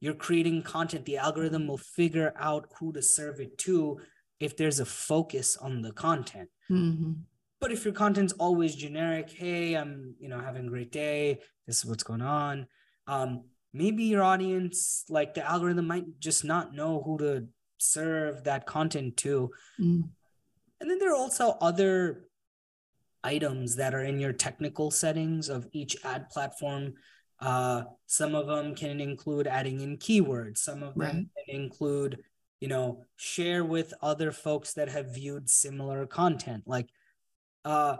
[0.00, 3.98] you're creating content the algorithm will figure out who to serve it to
[4.40, 7.12] if there's a focus on the content mm-hmm.
[7.60, 11.78] but if your content's always generic hey i'm you know having a great day this
[11.78, 12.66] is what's going on
[13.06, 17.46] um, maybe your audience like the algorithm might just not know who to
[17.78, 19.50] serve that content to
[19.80, 20.02] mm.
[20.80, 22.28] and then there are also other
[23.22, 26.94] items that are in your technical settings of each ad platform
[27.40, 31.46] uh, some of them can include adding in keywords some of them right.
[31.46, 32.22] can include
[32.60, 36.88] you know share with other folks that have viewed similar content like
[37.66, 37.96] uh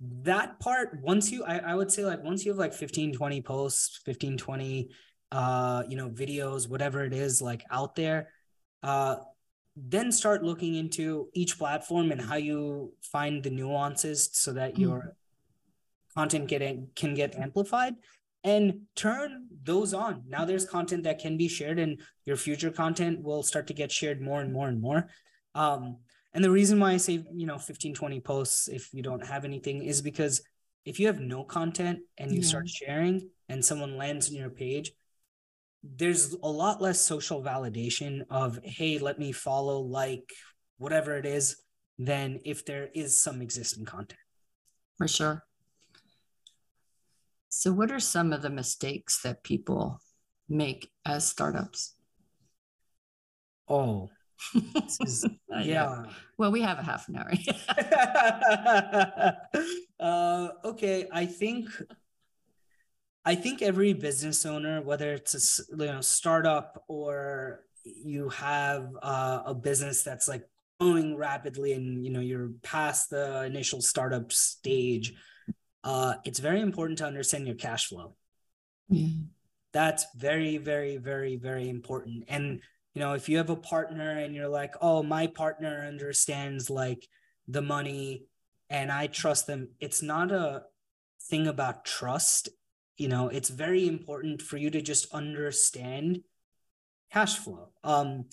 [0.00, 3.42] that part once you I, I would say like once you have like 15 20
[3.42, 4.90] posts 15 20
[5.30, 8.30] uh you know videos whatever it is like out there
[8.82, 9.16] uh
[9.74, 14.82] then start looking into each platform and how you find the nuances so that mm-hmm.
[14.82, 15.16] your
[16.14, 16.62] content get
[16.94, 17.94] can get amplified
[18.44, 23.22] and turn those on now there's content that can be shared and your future content
[23.22, 25.08] will start to get shared more and more and more
[25.54, 25.96] um
[26.34, 29.44] and the reason why I say, you know, 15, 20 posts if you don't have
[29.44, 30.42] anything is because
[30.84, 32.46] if you have no content and you yeah.
[32.46, 34.92] start sharing and someone lands on your page,
[35.82, 40.30] there's a lot less social validation of, hey, let me follow, like,
[40.78, 41.56] whatever it is,
[41.98, 44.20] than if there is some existing content.
[44.96, 45.44] For sure.
[47.48, 50.00] So, what are some of the mistakes that people
[50.48, 51.94] make as startups?
[53.68, 54.10] Oh,
[55.00, 55.26] is,
[55.62, 56.04] yeah.
[56.38, 57.32] Well, we have a half an hour.
[60.00, 61.68] uh, okay, I think
[63.24, 69.42] I think every business owner, whether it's a you know startup or you have uh,
[69.46, 70.44] a business that's like
[70.80, 75.14] growing rapidly and you know you're past the initial startup stage,
[75.84, 78.16] uh, it's very important to understand your cash flow.
[78.88, 79.08] Yeah.
[79.72, 82.24] That's very, very, very, very important.
[82.28, 82.60] And
[82.94, 87.06] you know if you have a partner and you're like oh my partner understands like
[87.48, 88.24] the money
[88.70, 90.62] and i trust them it's not a
[91.30, 92.48] thing about trust
[92.96, 96.20] you know it's very important for you to just understand
[97.12, 98.24] cash flow um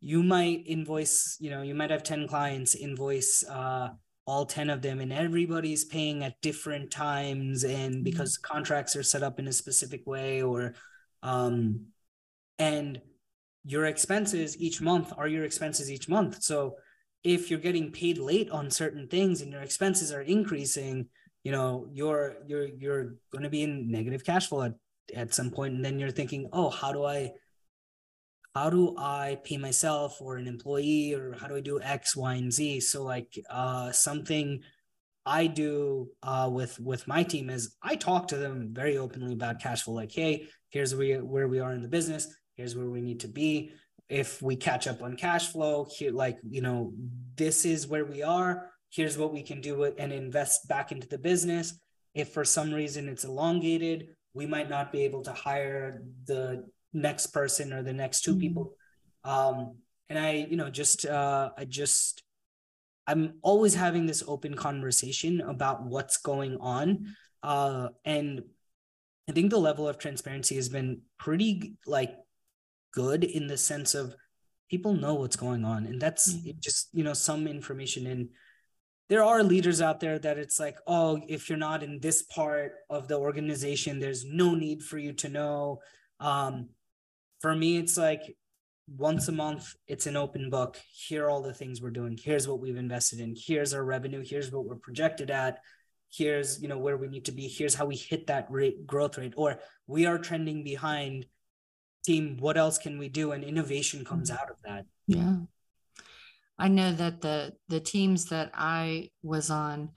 [0.00, 3.88] you might invoice you know you might have 10 clients invoice uh
[4.26, 8.02] all 10 of them and everybody's paying at different times and mm-hmm.
[8.02, 10.74] because contracts are set up in a specific way or
[11.22, 11.86] um
[12.58, 13.00] and
[13.66, 16.42] your expenses each month are your expenses each month.
[16.42, 16.76] So
[17.24, 21.08] if you're getting paid late on certain things and your expenses are increasing,
[21.46, 24.74] you know, you're you're you're going to be in negative cash flow at,
[25.14, 27.20] at some point and then you're thinking, "Oh, how do I
[28.56, 32.34] how do I pay myself or an employee or how do I do X, Y,
[32.34, 34.60] and Z?" So like uh something
[35.24, 39.60] I do uh, with with my team is I talk to them very openly about
[39.60, 39.94] cash flow.
[39.94, 42.26] Like, hey, here's where we, where we are in the business
[42.56, 43.70] here's where we need to be
[44.08, 46.92] if we catch up on cash flow here like you know
[47.36, 51.18] this is where we are here's what we can do and invest back into the
[51.18, 51.78] business
[52.14, 57.26] if for some reason it's elongated we might not be able to hire the next
[57.26, 58.40] person or the next 2 mm-hmm.
[58.40, 58.72] people
[59.24, 59.76] um,
[60.08, 62.22] and i you know just uh, i just
[63.06, 68.42] i'm always having this open conversation about what's going on uh, and
[69.28, 72.14] i think the level of transparency has been pretty like
[72.92, 74.16] good in the sense of
[74.70, 76.58] people know what's going on and that's mm-hmm.
[76.60, 78.28] just you know some information and
[79.08, 82.72] there are leaders out there that it's like oh if you're not in this part
[82.90, 85.80] of the organization there's no need for you to know.
[86.20, 86.70] Um,
[87.40, 88.36] for me it's like
[88.88, 90.78] once a month it's an open book.
[90.92, 92.18] Here are all the things we're doing.
[92.20, 93.34] Here's what we've invested in.
[93.36, 94.24] Here's our revenue.
[94.24, 95.60] Here's what we're projected at.
[96.12, 97.48] Here's you know where we need to be.
[97.48, 99.34] Here's how we hit that rate growth rate.
[99.36, 101.26] Or we are trending behind
[102.04, 102.36] team.
[102.38, 103.32] What else can we do?
[103.32, 104.42] And innovation comes mm-hmm.
[104.42, 104.86] out of that.
[105.06, 105.36] Yeah
[106.58, 109.90] i know that the the teams that i was on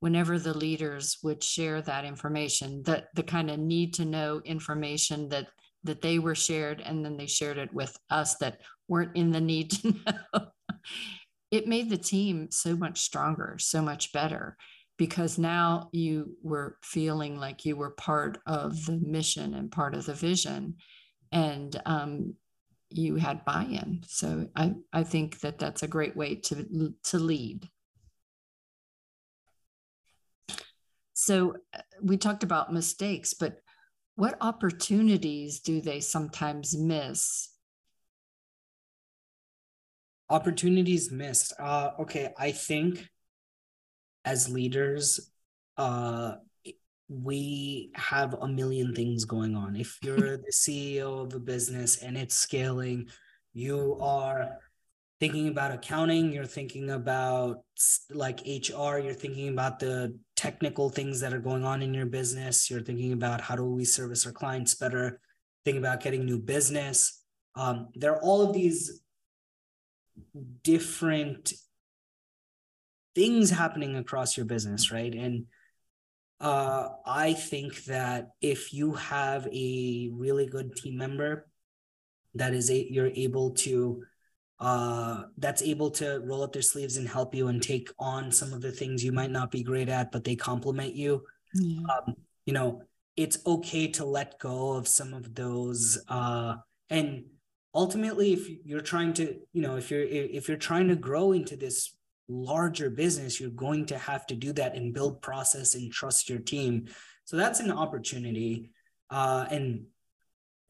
[0.00, 5.28] whenever the leaders would share that information that the kind of need to know information
[5.28, 5.48] that
[5.84, 9.40] that they were shared and then they shared it with us that weren't in the
[9.40, 10.46] need to know
[11.50, 14.56] it made the team so much stronger so much better
[14.98, 20.04] because now you were feeling like you were part of the mission and part of
[20.04, 20.74] the vision.
[21.30, 22.34] And um,
[22.90, 24.02] you had buy-in.
[24.06, 27.68] So I, I think that that's a great way to to lead.
[31.14, 33.60] So uh, we talked about mistakes, but
[34.14, 37.50] what opportunities do they sometimes miss
[40.30, 43.08] opportunities missed uh okay i think
[44.24, 45.30] as leaders
[45.76, 46.34] uh
[47.08, 49.76] we have a million things going on.
[49.76, 53.08] If you're the ceo of a business and it's scaling
[53.54, 54.58] you are
[55.18, 57.62] thinking about accounting you're thinking about
[58.10, 62.70] like hr you're thinking about the technical things that are going on in your business
[62.70, 65.18] you're thinking about how do we service our clients better
[65.68, 67.22] thinking about getting new business.
[67.54, 69.02] Um, there are all of these
[70.62, 71.52] different
[73.14, 75.14] things happening across your business right?
[75.14, 75.44] And
[76.40, 81.48] uh, i think that if you have a really good team member
[82.34, 84.02] that is a, you're able to
[84.60, 88.52] uh, that's able to roll up their sleeves and help you and take on some
[88.52, 91.22] of the things you might not be great at, but they complement you.
[91.54, 91.82] Yeah.
[91.86, 92.14] Um,
[92.44, 92.82] you know,
[93.16, 95.98] it's okay to let go of some of those.
[96.08, 96.56] Uh,
[96.90, 97.24] and
[97.72, 101.56] ultimately, if you're trying to, you know, if you're if you're trying to grow into
[101.56, 101.94] this
[102.28, 106.38] larger business, you're going to have to do that and build process and trust your
[106.38, 106.88] team.
[107.24, 108.70] So that's an opportunity.
[109.10, 109.86] Uh, and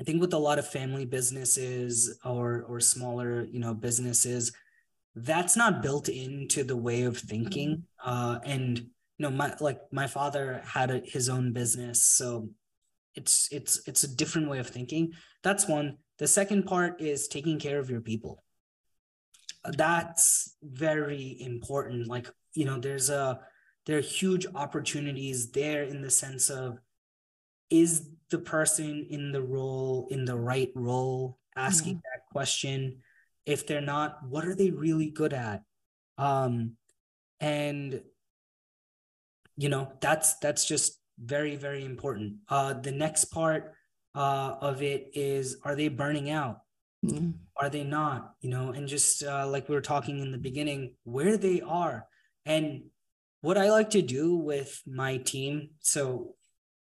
[0.00, 4.52] I think with a lot of family businesses or or smaller, you know, businesses,
[5.16, 7.84] that's not built into the way of thinking.
[8.04, 8.10] Mm-hmm.
[8.10, 8.86] Uh, and you
[9.18, 12.50] know, my like my father had a, his own business, so
[13.16, 15.12] it's it's it's a different way of thinking.
[15.42, 15.98] That's one.
[16.18, 18.44] The second part is taking care of your people.
[19.76, 22.08] That's very important.
[22.08, 23.40] Like you know, there's a
[23.86, 26.78] there are huge opportunities there in the sense of
[27.70, 32.10] is the person in the role in the right role asking yeah.
[32.14, 32.98] that question
[33.46, 35.62] if they're not what are they really good at
[36.18, 36.72] um
[37.40, 38.02] and
[39.56, 43.72] you know that's that's just very very important uh the next part
[44.14, 46.60] uh of it is are they burning out
[47.04, 47.32] mm.
[47.56, 50.94] are they not you know and just uh, like we were talking in the beginning
[51.04, 52.06] where they are
[52.46, 52.82] and
[53.40, 56.34] what i like to do with my team so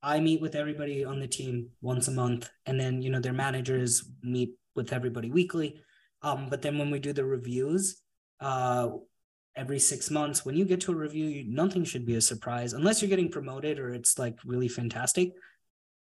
[0.02, 3.32] I meet with everybody on the team once a month, and then you know their
[3.32, 5.80] managers meet with everybody weekly.
[6.22, 8.00] Um, but then when we do the reviews,
[8.40, 8.90] uh,
[9.56, 12.72] every six months, when you get to a review, you, nothing should be a surprise
[12.72, 15.32] unless you're getting promoted or it's like really fantastic.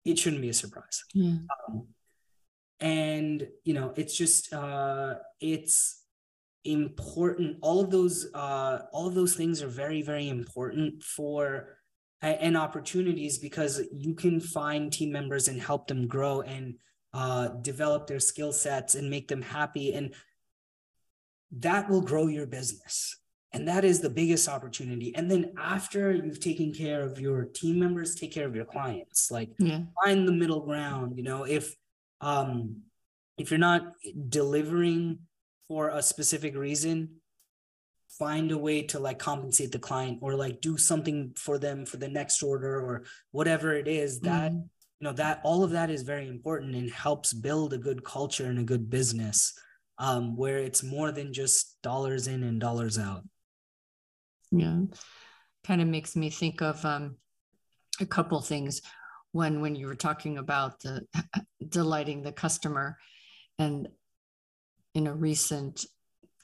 [0.05, 1.05] It shouldn't be a surprise.
[1.13, 1.39] Yeah.
[1.69, 1.89] Um,
[2.81, 6.03] and you know, it's just uh, it's
[6.65, 7.59] important.
[7.63, 11.77] All of those uh, all of those things are very very important for
[12.23, 16.75] and opportunities because you can find team members and help them grow and
[17.13, 20.15] uh, develop their skill sets and make them happy and
[21.53, 23.19] that will grow your business
[23.53, 27.79] and that is the biggest opportunity and then after you've taken care of your team
[27.79, 29.81] members take care of your clients like yeah.
[30.05, 31.75] find the middle ground you know if
[32.21, 32.83] um
[33.39, 33.93] if you're not
[34.29, 35.19] delivering
[35.69, 37.11] for a specific reason
[38.09, 41.97] find a way to like compensate the client or like do something for them for
[41.97, 44.61] the next order or whatever it is that mm-hmm.
[44.61, 48.47] you know that all of that is very important and helps build a good culture
[48.47, 49.53] and a good business
[49.99, 53.23] um, where it's more than just dollars in and dollars out.
[54.51, 54.81] Yeah.
[55.65, 57.17] Kind of makes me think of um,
[58.01, 58.83] a couple things
[59.37, 61.07] one when you were talking about the
[61.69, 62.97] delighting the customer
[63.59, 63.89] and
[64.95, 65.85] in a recent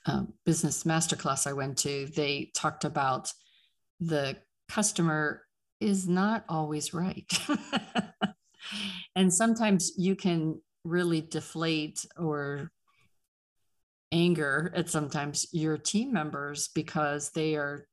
[0.07, 3.33] um, business masterclass I went to, they talked about
[3.99, 4.37] the
[4.69, 5.43] customer
[5.81, 7.31] is not always right.
[9.17, 12.71] and sometimes you can really deflate or
[14.13, 17.87] anger at sometimes your team members because they are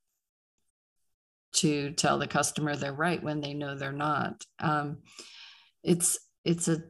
[1.51, 4.43] to tell the customer they're right when they know they're not.
[4.59, 4.99] Um,
[5.83, 6.83] it's it's a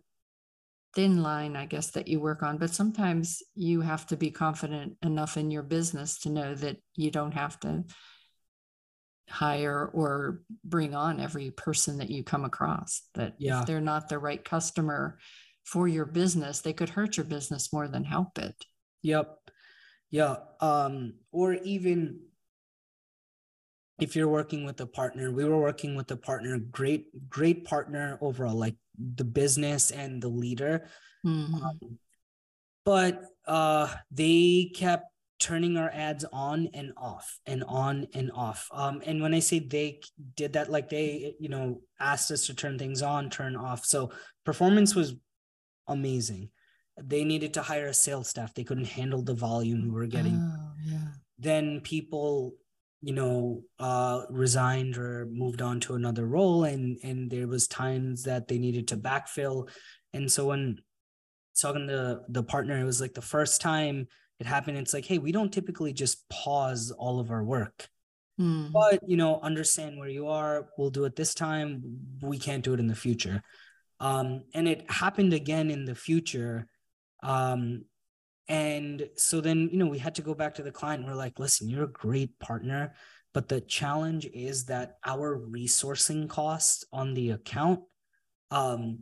[0.95, 2.57] thin line, I guess, that you work on.
[2.57, 7.11] But sometimes you have to be confident enough in your business to know that you
[7.11, 7.83] don't have to
[9.29, 13.03] hire or bring on every person that you come across.
[13.13, 13.59] That yeah.
[13.59, 15.19] if they're not the right customer
[15.63, 18.55] for your business, they could hurt your business more than help it.
[19.03, 19.37] Yep.
[20.09, 20.37] Yeah.
[20.59, 22.21] Um, or even
[24.01, 28.17] if you're working with a partner, we were working with a partner, great, great partner
[28.21, 30.87] overall, like the business and the leader.
[31.25, 31.55] Mm-hmm.
[31.55, 31.99] Um,
[32.85, 35.05] but uh, they kept
[35.39, 38.67] turning our ads on and off and on and off.
[38.71, 40.01] Um, and when I say they
[40.35, 43.85] did that, like they, you know, asked us to turn things on, turn off.
[43.85, 44.11] So
[44.45, 45.15] performance was
[45.87, 46.49] amazing.
[47.01, 48.53] They needed to hire a sales staff.
[48.53, 50.35] They couldn't handle the volume we were getting.
[50.35, 51.07] Oh, yeah.
[51.37, 52.55] Then people
[53.01, 58.23] you know uh resigned or moved on to another role and and there was times
[58.23, 59.69] that they needed to backfill.
[60.13, 60.79] And so when
[61.59, 64.07] talking to the partner it was like the first time
[64.39, 67.87] it happened it's like hey we don't typically just pause all of our work.
[68.39, 68.71] Mm.
[68.71, 71.83] but you know understand where you are we'll do it this time
[72.21, 73.43] we can't do it in the future.
[73.99, 76.67] Um and it happened again in the future
[77.21, 77.83] um
[78.49, 81.39] and so then you know we had to go back to the client we're like
[81.39, 82.93] listen you're a great partner
[83.33, 87.79] but the challenge is that our resourcing costs on the account
[88.51, 88.99] um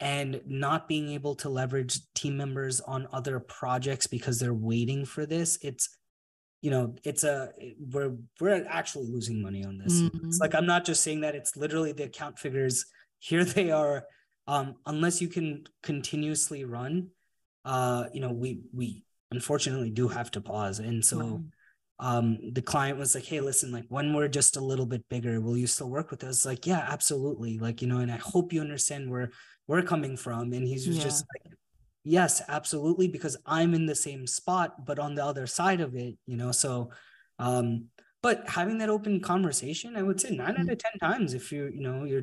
[0.00, 5.24] and not being able to leverage team members on other projects because they're waiting for
[5.24, 5.96] this it's
[6.60, 7.52] you know it's a
[7.92, 10.26] we're we're actually losing money on this mm-hmm.
[10.26, 12.86] it's like i'm not just saying that it's literally the account figures
[13.20, 14.04] here they are
[14.48, 17.08] um unless you can continuously run
[17.64, 21.40] uh you know we we unfortunately do have to pause and so wow.
[21.98, 25.40] um the client was like hey listen like when we're just a little bit bigger
[25.40, 28.52] will you still work with us like yeah absolutely like you know and i hope
[28.52, 29.30] you understand where
[29.66, 31.02] we're coming from and he's yeah.
[31.02, 31.54] just like
[32.02, 36.16] yes absolutely because i'm in the same spot but on the other side of it
[36.26, 36.90] you know so
[37.38, 37.84] um
[38.22, 40.62] but having that open conversation i would say 9 mm-hmm.
[40.62, 42.22] out of 10 times if you're you know you're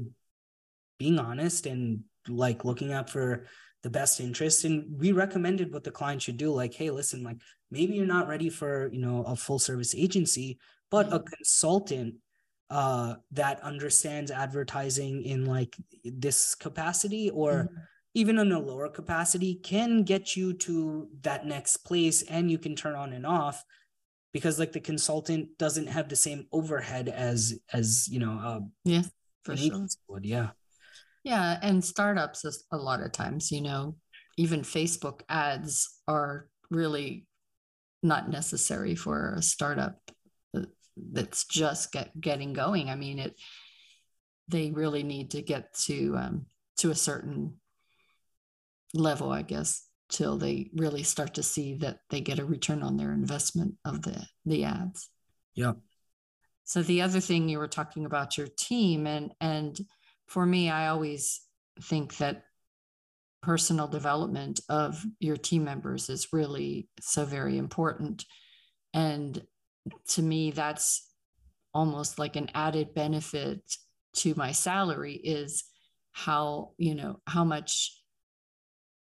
[0.98, 3.46] being honest and like looking out for
[3.84, 4.66] the best interest.
[4.66, 7.38] And we recommended what the client should do like hey listen like
[7.72, 10.58] maybe you're not ready for you know a full service agency
[10.90, 12.16] but a consultant
[12.70, 17.76] uh that understands advertising in like this capacity or mm-hmm.
[18.14, 22.76] even in a lower capacity can get you to that next place and you can
[22.76, 23.64] turn on and off
[24.34, 29.02] because like the consultant doesn't have the same overhead as as you know uh, yeah
[29.44, 29.88] for sure.
[30.10, 30.26] would.
[30.26, 30.50] Yeah
[31.28, 33.96] yeah and startups a lot of times you know
[34.38, 37.26] even facebook ads are really
[38.04, 40.00] not necessary for a startup
[41.12, 43.36] that's just get, getting going i mean it
[44.48, 46.46] they really need to get to um,
[46.78, 47.54] to a certain
[48.94, 52.98] level, I guess, till they really start to see that they get a return on
[52.98, 55.10] their investment of the the ads.
[55.54, 55.74] Yeah.
[56.64, 59.78] So the other thing you were talking about your team and and
[60.28, 61.42] for me I always
[61.82, 62.44] think that
[63.42, 68.26] personal development of your team members is really so very important
[68.94, 69.42] and
[70.10, 71.10] to me that's
[71.74, 73.62] almost like an added benefit
[74.14, 75.64] to my salary is
[76.12, 78.02] how you know how much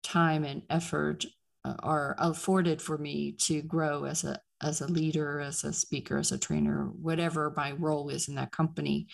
[0.02, 1.24] time and effort
[1.64, 6.18] uh, are afforded for me to grow as a as a leader, as a speaker,
[6.18, 9.06] as a trainer, whatever my role is in that company.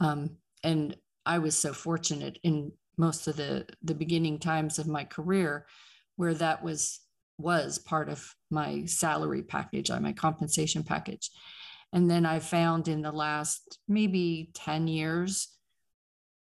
[0.00, 0.96] Um, and
[1.26, 5.66] I was so fortunate in most of the the beginning times of my career
[6.16, 7.00] where that was
[7.38, 11.30] was part of my salary package, uh, my compensation package.
[11.92, 15.48] And then I found in the last maybe 10 years,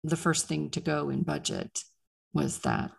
[0.04, 1.82] the first thing to go in budget
[2.32, 2.92] was that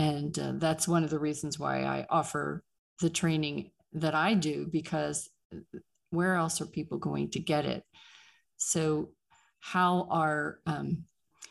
[0.00, 2.64] and uh, that's one of the reasons why I offer
[3.00, 5.58] the training that I do, because uh,
[6.08, 7.84] where else are people going to get it?
[8.56, 9.10] So,
[9.60, 11.04] how are, um,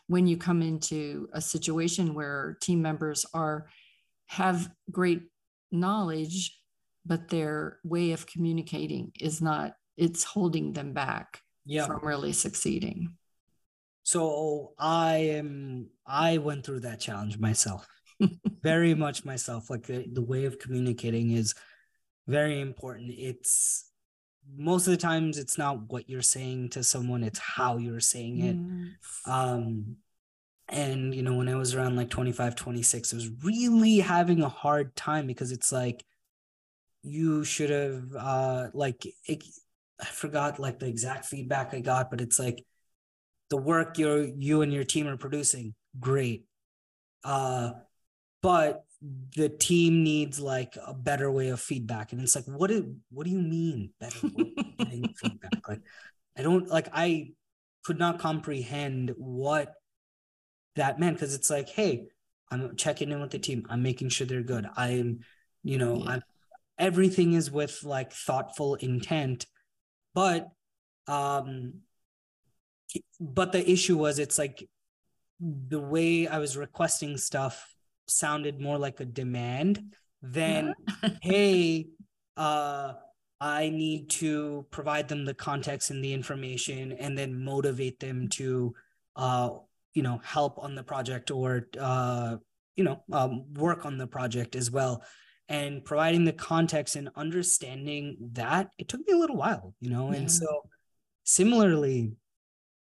[0.07, 3.67] when you come into a situation where team members are,
[4.27, 5.23] have great
[5.71, 6.59] knowledge,
[7.05, 11.85] but their way of communicating is not, it's holding them back yeah.
[11.85, 13.13] from really succeeding.
[14.03, 17.87] So I am, I went through that challenge myself
[18.63, 19.69] very much myself.
[19.69, 21.53] Like the, the way of communicating is
[22.27, 23.11] very important.
[23.15, 23.88] It's
[24.57, 28.39] most of the times it's not what you're saying to someone, it's how you're saying
[28.39, 28.55] it.
[28.55, 29.21] Yes.
[29.25, 29.97] Um
[30.67, 34.49] and you know, when I was around like 25, 26, I was really having a
[34.49, 36.05] hard time because it's like
[37.01, 39.43] you should have uh like it,
[39.99, 42.65] I forgot like the exact feedback I got, but it's like
[43.49, 46.45] the work you're you and your team are producing, great.
[47.23, 47.71] Uh
[48.41, 48.85] but
[49.35, 53.25] the team needs like a better way of feedback and it's like what do what
[53.25, 55.81] do you mean better way of feedback like
[56.37, 57.29] i don't like i
[57.85, 59.73] could not comprehend what
[60.75, 62.07] that meant because it's like hey
[62.51, 65.19] i'm checking in with the team i'm making sure they're good i'm
[65.63, 66.11] you know yeah.
[66.11, 66.23] i'm
[66.77, 69.45] everything is with like thoughtful intent
[70.13, 70.49] but
[71.07, 71.73] um
[73.19, 74.67] but the issue was it's like
[75.39, 77.75] the way i was requesting stuff
[78.09, 79.81] sounded more like a demand
[80.21, 80.73] than
[81.21, 81.87] hey
[82.37, 82.93] uh
[83.39, 88.73] i need to provide them the context and the information and then motivate them to
[89.15, 89.49] uh
[89.93, 92.35] you know help on the project or uh
[92.79, 95.03] you know um, work on the project as well.
[95.49, 100.11] And providing the context and understanding that it took me a little while you know?
[100.11, 100.19] Yeah.
[100.19, 100.47] and so
[101.23, 102.13] similarly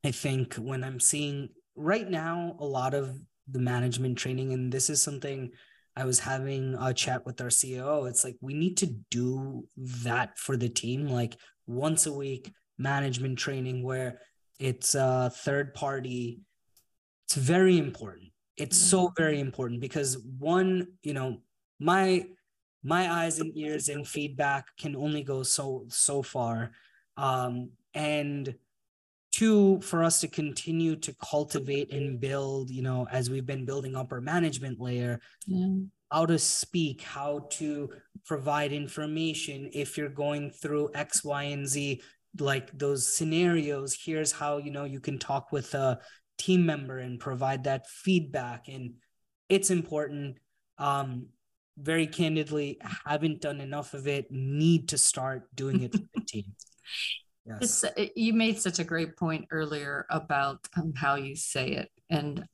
[0.03, 3.13] i think when i'm seeing right now a lot of
[3.49, 5.51] the management training and this is something
[5.95, 8.09] I was having a chat with our CEO.
[8.09, 9.67] It's like we need to do
[10.03, 11.37] that for the team, like
[11.67, 14.19] once a week management training where
[14.59, 16.41] it's a third party.
[17.25, 18.31] It's very important.
[18.57, 21.41] It's so very important because one, you know,
[21.79, 22.25] my
[22.83, 26.71] my eyes and ears and feedback can only go so so far.
[27.17, 28.53] Um, and
[29.35, 33.93] two for us to continue to cultivate and build you know as we've been building
[33.93, 35.67] up our management layer yeah.
[36.09, 37.89] how to speak how to
[38.25, 39.69] provide information.
[39.73, 42.01] If you're going through x y and z
[42.39, 45.99] like those scenarios here's how you know you can talk with a
[46.37, 48.69] team member and provide that feedback.
[48.69, 48.93] And
[49.49, 50.37] it's important.
[50.77, 51.27] Um
[51.77, 54.31] very candidly haven't done enough of it.
[54.31, 56.55] Need to start doing it for the team
[57.45, 57.83] yes.
[57.83, 62.45] it's you made such a great point earlier about um, how you say it and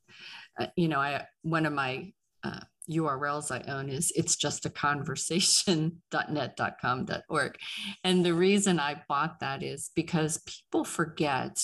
[0.59, 2.11] uh, you know i one of my
[2.43, 7.57] uh, URLs I own is it's just a conversation.net.com.org.
[8.03, 11.63] And the reason I bought that is because people forget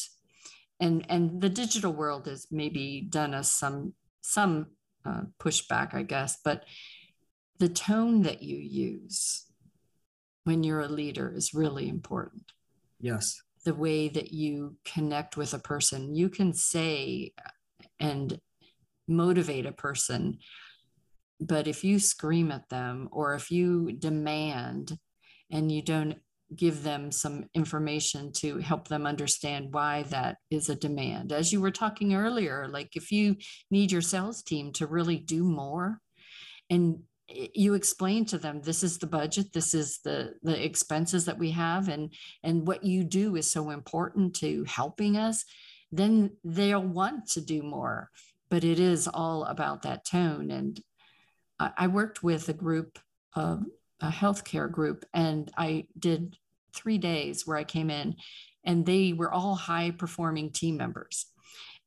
[0.80, 4.68] and and the digital world has maybe done us some some
[5.06, 6.66] uh, pushback, I guess, but
[7.60, 9.46] the tone that you use
[10.44, 12.52] when you're a leader is really important.
[13.00, 13.42] Yes.
[13.66, 17.34] The way that you connect with a person, you can say
[18.00, 18.40] and
[19.08, 20.38] motivate a person
[21.40, 24.98] but if you scream at them or if you demand
[25.52, 26.16] and you don't
[26.56, 31.62] give them some information to help them understand why that is a demand, as you
[31.62, 33.36] were talking earlier, like if you
[33.70, 36.00] need your sales team to really do more
[36.70, 37.00] and
[37.30, 41.52] you explain to them this is the budget this is the the expenses that we
[41.52, 42.14] have and
[42.44, 45.44] and what you do is so important to helping us
[45.92, 48.10] then they'll want to do more
[48.50, 50.82] but it is all about that tone and
[51.60, 53.00] I worked with a group,
[53.36, 53.58] uh,
[54.00, 56.38] a healthcare group, and I did
[56.74, 58.16] three days where I came in,
[58.64, 61.26] and they were all high performing team members,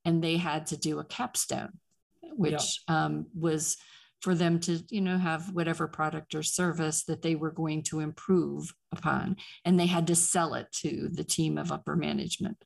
[0.04, 1.78] and they had to do a capstone,
[2.22, 3.04] which yeah.
[3.04, 3.76] um, was
[4.20, 8.00] for them to you know have whatever product or service that they were going to
[8.00, 12.64] improve upon and they had to sell it to the team of upper management.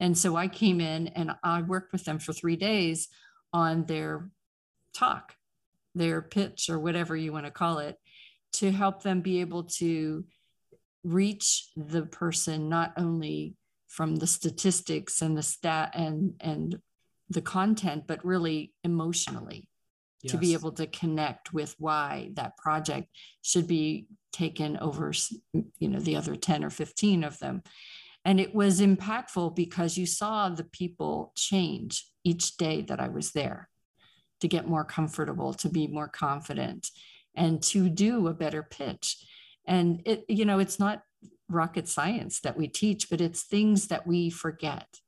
[0.00, 3.08] And so i came in and i worked with them for three days
[3.52, 4.28] on their
[4.94, 5.34] talk
[5.94, 7.96] their pitch or whatever you want to call it
[8.52, 10.24] to help them be able to
[11.04, 13.54] reach the person not only
[13.88, 16.78] from the statistics and the stat and and
[17.28, 19.68] the content but really emotionally
[20.24, 20.32] yes.
[20.32, 23.08] to be able to connect with why that project
[23.42, 25.12] should be taken over
[25.78, 27.62] you know the other 10 or 15 of them
[28.24, 33.30] and it was impactful because you saw the people change each day that i was
[33.30, 33.68] there
[34.44, 36.90] to get more comfortable, to be more confident,
[37.34, 39.24] and to do a better pitch.
[39.66, 41.02] And it, you know, it's not
[41.48, 45.00] rocket science that we teach, but it's things that we forget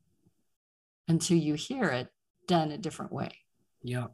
[1.06, 2.08] until you hear it
[2.48, 3.30] done a different way.
[3.82, 4.06] Yeah.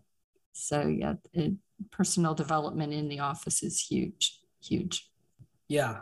[0.53, 1.55] So yeah, it,
[1.91, 5.09] personal development in the office is huge, huge.
[5.69, 6.01] Yeah.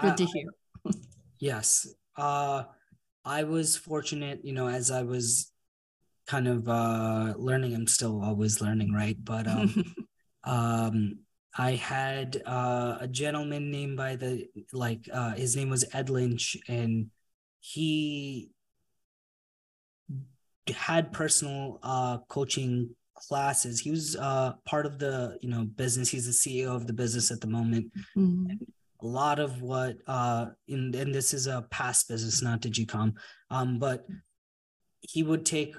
[0.00, 0.44] Good I, to hear.
[1.38, 1.86] yes.
[2.16, 2.64] Uh,
[3.24, 5.52] I was fortunate, you know, as I was
[6.26, 7.74] kind of uh, learning.
[7.74, 9.16] I'm still always learning, right?
[9.22, 9.94] But um,
[10.44, 11.18] um,
[11.56, 16.56] I had uh, a gentleman named by the like uh, his name was Ed Lynch,
[16.68, 17.10] and
[17.60, 18.50] he
[20.68, 23.80] had personal uh, coaching classes.
[23.80, 26.08] He was uh, part of the you know business.
[26.08, 27.92] He's the CEO of the business at the moment.
[28.16, 28.52] Mm-hmm.
[29.00, 33.14] A lot of what uh, in and this is a past business, not Digicom,
[33.50, 34.06] um, but
[35.00, 35.76] he would take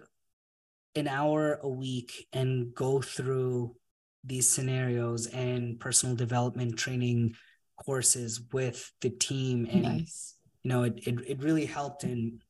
[0.95, 3.75] an hour a week and go through
[4.23, 7.35] these scenarios and personal development training
[7.77, 10.35] courses with the team and nice.
[10.63, 12.41] you know it, it it really helped and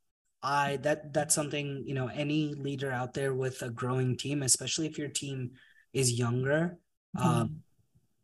[0.41, 4.85] i that that's something you know any leader out there with a growing team especially
[4.85, 5.51] if your team
[5.93, 6.77] is younger
[7.17, 7.27] mm-hmm.
[7.27, 7.61] um,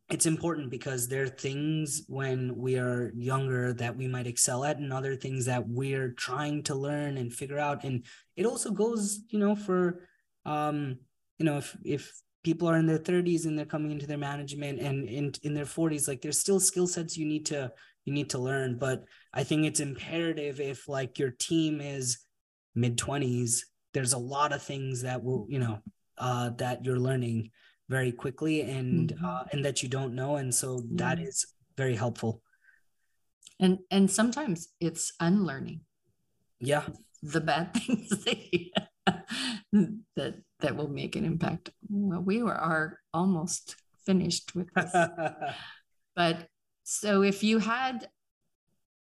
[0.10, 4.78] it's important because there are things when we are younger that we might excel at
[4.78, 8.06] and other things that we're trying to learn and figure out and
[8.36, 10.08] it also goes you know for
[10.46, 10.98] um
[11.40, 14.80] you know if if people are in their 30s and they're coming into their management
[14.80, 17.72] and in in their 40s like there's still skill sets you need to
[18.06, 18.78] you need to learn.
[18.78, 19.04] But
[19.34, 22.20] i think it's imperative if like your team is
[22.74, 23.62] mid 20s
[23.94, 25.80] there's a lot of things that will you know
[26.18, 27.52] uh that you're learning
[27.90, 29.26] very quickly and mm-hmm.
[29.26, 30.38] uh, and that you don't know.
[30.38, 31.46] And so that is
[31.78, 32.42] very helpful.
[33.60, 35.82] And and sometimes it's unlearning.
[36.60, 36.84] Yeah.
[37.22, 41.70] The bad things that that that will make an impact.
[41.90, 43.76] Well we were are almost
[44.06, 44.92] finished with this.
[46.16, 46.48] but
[46.86, 48.08] so if you had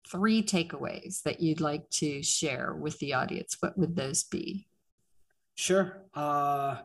[0.06, 4.66] three takeaways that you'd like to share with the audience, what would those be?
[5.54, 6.02] Sure.
[6.14, 6.76] Uh,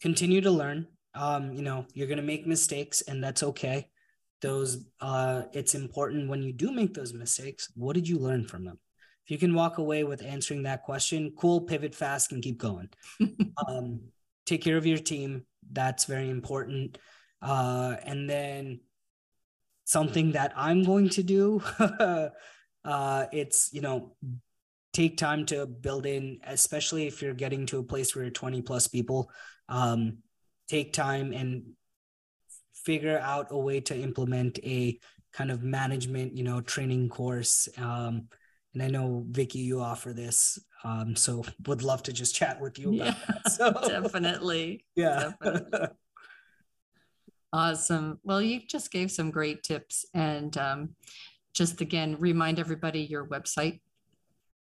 [0.00, 0.86] continue to learn.
[1.14, 3.90] Um, you know, you're going to make mistakes and that's okay.
[4.40, 8.64] Those, uh, it's important when you do make those mistakes, what did you learn from
[8.64, 8.78] them?
[9.26, 12.88] If you can walk away with answering that question, cool, pivot fast and keep going.
[13.68, 14.00] um,
[14.46, 15.44] take care of your team.
[15.70, 16.96] That's very important.
[17.42, 18.80] Uh, and then
[19.84, 22.30] something that I'm going to do, uh,
[23.32, 24.16] it's, you know,
[24.92, 28.62] take time to build in, especially if you're getting to a place where you're 20
[28.62, 29.30] plus people,
[29.68, 30.18] um,
[30.68, 31.64] take time and
[32.74, 34.98] figure out a way to implement a
[35.32, 37.68] kind of management, you know, training course.
[37.76, 38.28] Um,
[38.72, 42.78] and I know Vicki, you offer this, um, so would love to just chat with
[42.78, 43.50] you about yeah, that.
[43.52, 44.84] So, definitely.
[44.94, 45.32] Yeah.
[45.42, 45.88] Definitely.
[47.54, 48.18] Awesome.
[48.24, 50.96] Well, you just gave some great tips, and um,
[51.54, 53.80] just again remind everybody your website.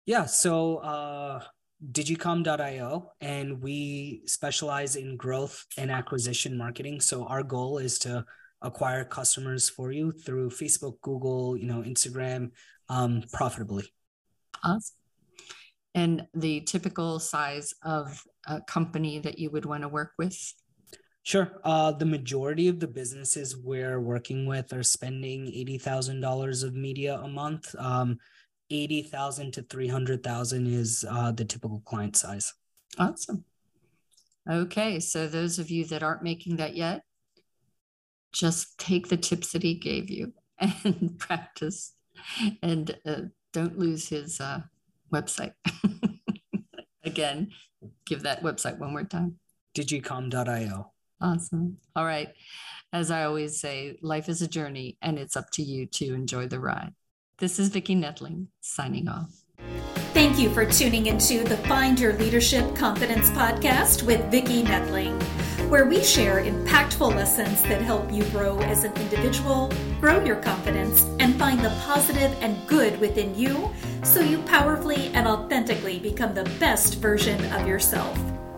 [0.05, 0.25] Yeah.
[0.25, 1.43] So uh,
[1.91, 7.01] digicom.io, and we specialize in growth and acquisition marketing.
[7.01, 8.23] So our goal is to
[8.61, 12.51] acquire customers for you through Facebook, Google, you know, Instagram,
[12.87, 13.91] um, profitably.
[14.63, 14.95] Awesome.
[15.95, 20.37] And the typical size of a company that you would want to work with?
[21.25, 21.59] Sure.
[21.63, 26.75] Uh, the majority of the businesses we're working with are spending eighty thousand dollars of
[26.75, 27.73] media a month.
[27.79, 28.19] Um,
[28.69, 32.53] eighty thousand to three hundred thousand is uh, the typical client size.
[32.99, 33.43] Awesome.
[34.47, 37.01] Okay, so those of you that aren't making that yet,
[38.31, 41.93] just take the tips that he gave you and practice
[42.61, 43.21] and uh,
[43.51, 44.61] don't lose his uh,
[45.11, 45.53] website.
[47.03, 47.49] Again,
[48.05, 49.39] give that website one more time.
[49.75, 50.91] Digicom.io.
[51.21, 51.77] Awesome.
[51.95, 52.29] All right.
[52.93, 56.47] As I always say, life is a journey and it's up to you to enjoy
[56.47, 56.93] the ride.
[57.39, 59.43] This is Vicki Noethling signing off.
[60.13, 65.21] Thank you for tuning into the Find Your Leadership Confidence podcast with Vicki Noethling,
[65.69, 71.03] where we share impactful lessons that help you grow as an individual, grow your confidence,
[71.19, 73.69] and find the positive and good within you
[74.03, 78.17] so you powerfully and authentically become the best version of yourself.